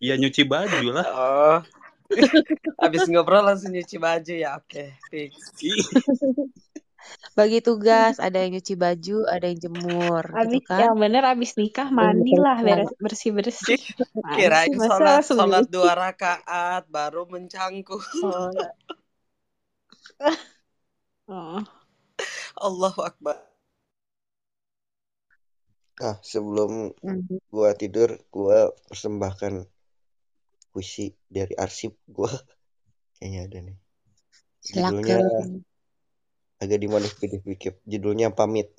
Ya 0.00 0.16
nyuci 0.16 0.40
baju 0.48 0.88
lah. 0.88 1.04
Oh. 1.04 1.60
habis 2.82 3.02
ngobrol 3.10 3.42
langsung 3.42 3.72
nyuci 3.74 3.96
baju 3.98 4.32
ya. 4.34 4.50
Oke, 4.60 4.94
fix. 5.10 5.32
Bagi 7.38 7.62
tugas, 7.62 8.18
ada 8.18 8.42
yang 8.42 8.58
nyuci 8.58 8.74
baju, 8.74 9.28
ada 9.30 9.46
yang 9.46 9.60
jemur, 9.62 10.24
gitu 10.26 10.58
Abis 10.58 10.64
kan? 10.66 10.80
yang 10.90 10.96
bener 10.98 11.22
abis 11.22 11.52
nikah 11.54 11.86
Yang 11.86 11.96
mandi 11.98 12.32
lah 12.34 12.56
nyetrika. 12.58 12.66
beres 12.66 12.90
bersih 12.98 13.30
bersih. 13.36 13.80
Kirain 14.34 14.72
sholat 14.74 15.22
sholat 15.22 15.64
dua 15.70 15.92
rakaat 15.94 16.82
baru 16.90 17.28
mencangkuh. 17.30 18.02
Oh. 18.26 18.50
oh. 21.30 21.60
Allahu 22.56 23.00
Akbar. 23.04 23.36
Nah, 26.00 26.16
sebelum 26.20 26.92
Mhm. 27.00 27.40
gua 27.52 27.70
tidur, 27.76 28.10
gua 28.32 28.72
persembahkan 28.88 29.64
puisi 30.76 31.16
dari 31.24 31.56
arsip 31.56 31.96
gua. 32.04 32.28
Kayaknya 33.16 33.40
ada 33.48 33.58
nih. 33.64 33.76
Judulnya 34.76 35.16
agak 36.60 36.78
dimodifikasi 36.84 37.40
dikit. 37.40 37.80
Judulnya 37.88 38.28
pamit. 38.36 38.76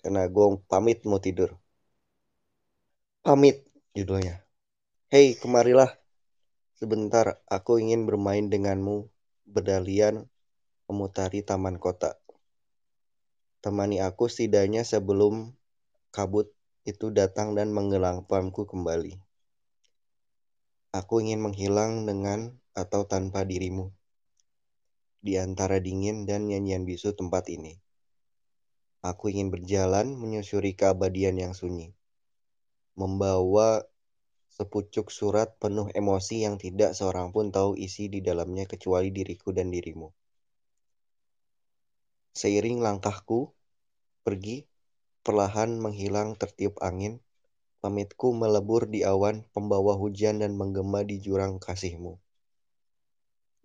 Karena 0.00 0.24
gua 0.32 0.56
pamit 0.64 1.04
mau 1.04 1.20
tidur. 1.20 1.60
Pamit 3.20 3.68
judulnya. 3.92 4.40
Hei, 5.12 5.36
kemarilah. 5.36 5.92
Sebentar, 6.80 7.44
aku 7.52 7.76
ingin 7.84 8.08
bermain 8.08 8.48
denganmu. 8.48 9.12
Berdalian 9.44 10.24
memutari 10.88 11.44
taman 11.44 11.76
kota. 11.76 12.16
Temani 13.60 14.00
aku 14.00 14.32
setidaknya 14.32 14.88
sebelum 14.88 15.52
kabut 16.16 16.48
itu 16.88 17.12
datang 17.12 17.52
dan 17.52 17.74
menggelapkanku 17.76 18.64
kembali. 18.64 19.25
Aku 20.96 21.20
ingin 21.20 21.44
menghilang 21.44 22.08
dengan 22.08 22.56
atau 22.72 23.04
tanpa 23.04 23.44
dirimu. 23.44 23.92
Di 25.20 25.36
antara 25.36 25.76
dingin 25.76 26.24
dan 26.24 26.48
nyanyian 26.48 26.88
bisu 26.88 27.12
tempat 27.12 27.52
ini. 27.52 27.76
Aku 29.04 29.28
ingin 29.28 29.52
berjalan 29.52 30.16
menyusuri 30.16 30.72
keabadian 30.72 31.36
yang 31.36 31.52
sunyi. 31.52 31.92
Membawa 32.96 33.84
sepucuk 34.48 35.12
surat 35.12 35.52
penuh 35.60 35.92
emosi 35.92 36.48
yang 36.48 36.56
tidak 36.56 36.96
seorang 36.96 37.28
pun 37.28 37.52
tahu 37.52 37.76
isi 37.76 38.08
di 38.08 38.24
dalamnya 38.24 38.64
kecuali 38.64 39.12
diriku 39.12 39.52
dan 39.52 39.68
dirimu. 39.68 40.08
Seiring 42.32 42.80
langkahku 42.80 43.52
pergi, 44.24 44.64
perlahan 45.20 45.76
menghilang 45.76 46.40
tertiup 46.40 46.80
angin, 46.80 47.20
pamitku 47.84 48.32
melebur 48.34 48.88
di 48.90 49.06
awan 49.06 49.46
pembawa 49.52 49.94
hujan 49.94 50.42
dan 50.42 50.56
menggema 50.56 51.04
di 51.04 51.20
jurang 51.22 51.60
kasihmu. 51.62 52.18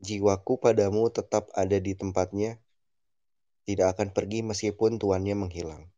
Jiwaku 0.01 0.57
padamu 0.57 1.13
tetap 1.13 1.53
ada 1.53 1.77
di 1.77 1.93
tempatnya, 1.93 2.57
tidak 3.69 3.97
akan 3.97 4.09
pergi 4.11 4.41
meskipun 4.41 4.97
tuannya 4.97 5.37
menghilang. 5.37 5.89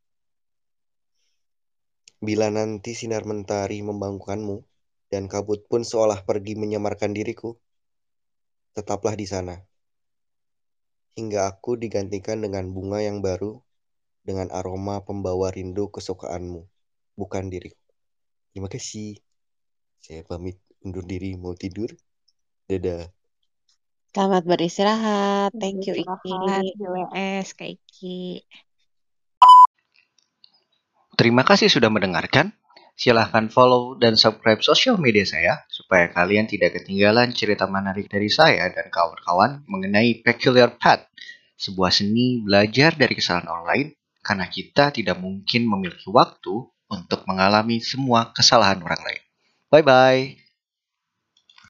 Bila 2.23 2.47
nanti 2.47 2.95
sinar 2.95 3.27
mentari 3.27 3.83
membangunkanmu, 3.83 4.63
dan 5.11 5.27
kabut 5.27 5.67
pun 5.69 5.85
seolah 5.85 6.25
pergi 6.25 6.55
menyamarkan 6.55 7.11
diriku, 7.11 7.59
tetaplah 8.73 9.13
di 9.13 9.27
sana. 9.27 9.61
Hingga 11.19 11.45
aku 11.45 11.77
digantikan 11.77 12.41
dengan 12.41 12.71
bunga 12.73 13.03
yang 13.03 13.21
baru, 13.21 13.61
dengan 14.25 14.49
aroma 14.55 15.03
pembawa 15.03 15.51
rindu 15.51 15.91
kesukaanmu, 15.91 16.65
bukan 17.19 17.51
diriku. 17.51 17.82
Terima 18.53 18.69
kasih. 18.69 19.17
Saya 19.97 20.21
pamit 20.29 20.61
undur 20.85 21.01
diri 21.01 21.33
mau 21.33 21.57
tidur. 21.57 21.89
Dadah. 22.69 23.09
Selamat 24.13 24.45
beristirahat. 24.45 25.57
Thank 25.57 25.89
you, 25.89 25.97
Iki. 25.97 26.33
WS 26.77 27.57
Kak 27.57 27.65
Iki. 27.65 28.45
Terima 31.17 31.41
kasih 31.41 31.65
sudah 31.65 31.89
mendengarkan. 31.89 32.53
Silahkan 32.93 33.49
follow 33.49 33.97
dan 33.97 34.13
subscribe 34.13 34.61
sosial 34.61 35.01
media 35.01 35.25
saya 35.25 35.65
supaya 35.65 36.13
kalian 36.13 36.45
tidak 36.45 36.77
ketinggalan 36.77 37.33
cerita 37.33 37.65
menarik 37.65 38.05
dari 38.05 38.29
saya 38.29 38.69
dan 38.69 38.93
kawan-kawan 38.93 39.65
mengenai 39.65 40.21
Peculiar 40.21 40.77
Path, 40.77 41.09
sebuah 41.57 41.89
seni 41.89 42.45
belajar 42.45 42.93
dari 42.93 43.17
kesalahan 43.17 43.49
online 43.49 43.97
karena 44.21 44.45
kita 44.45 44.93
tidak 44.93 45.17
mungkin 45.17 45.65
memiliki 45.65 46.05
waktu 46.13 46.69
untuk 46.93 47.25
mengalami 47.25 47.81
semua 47.81 48.29
kesalahan 48.35 48.79
orang 48.85 49.01
lain. 49.01 49.23
Bye-bye. 49.73 50.42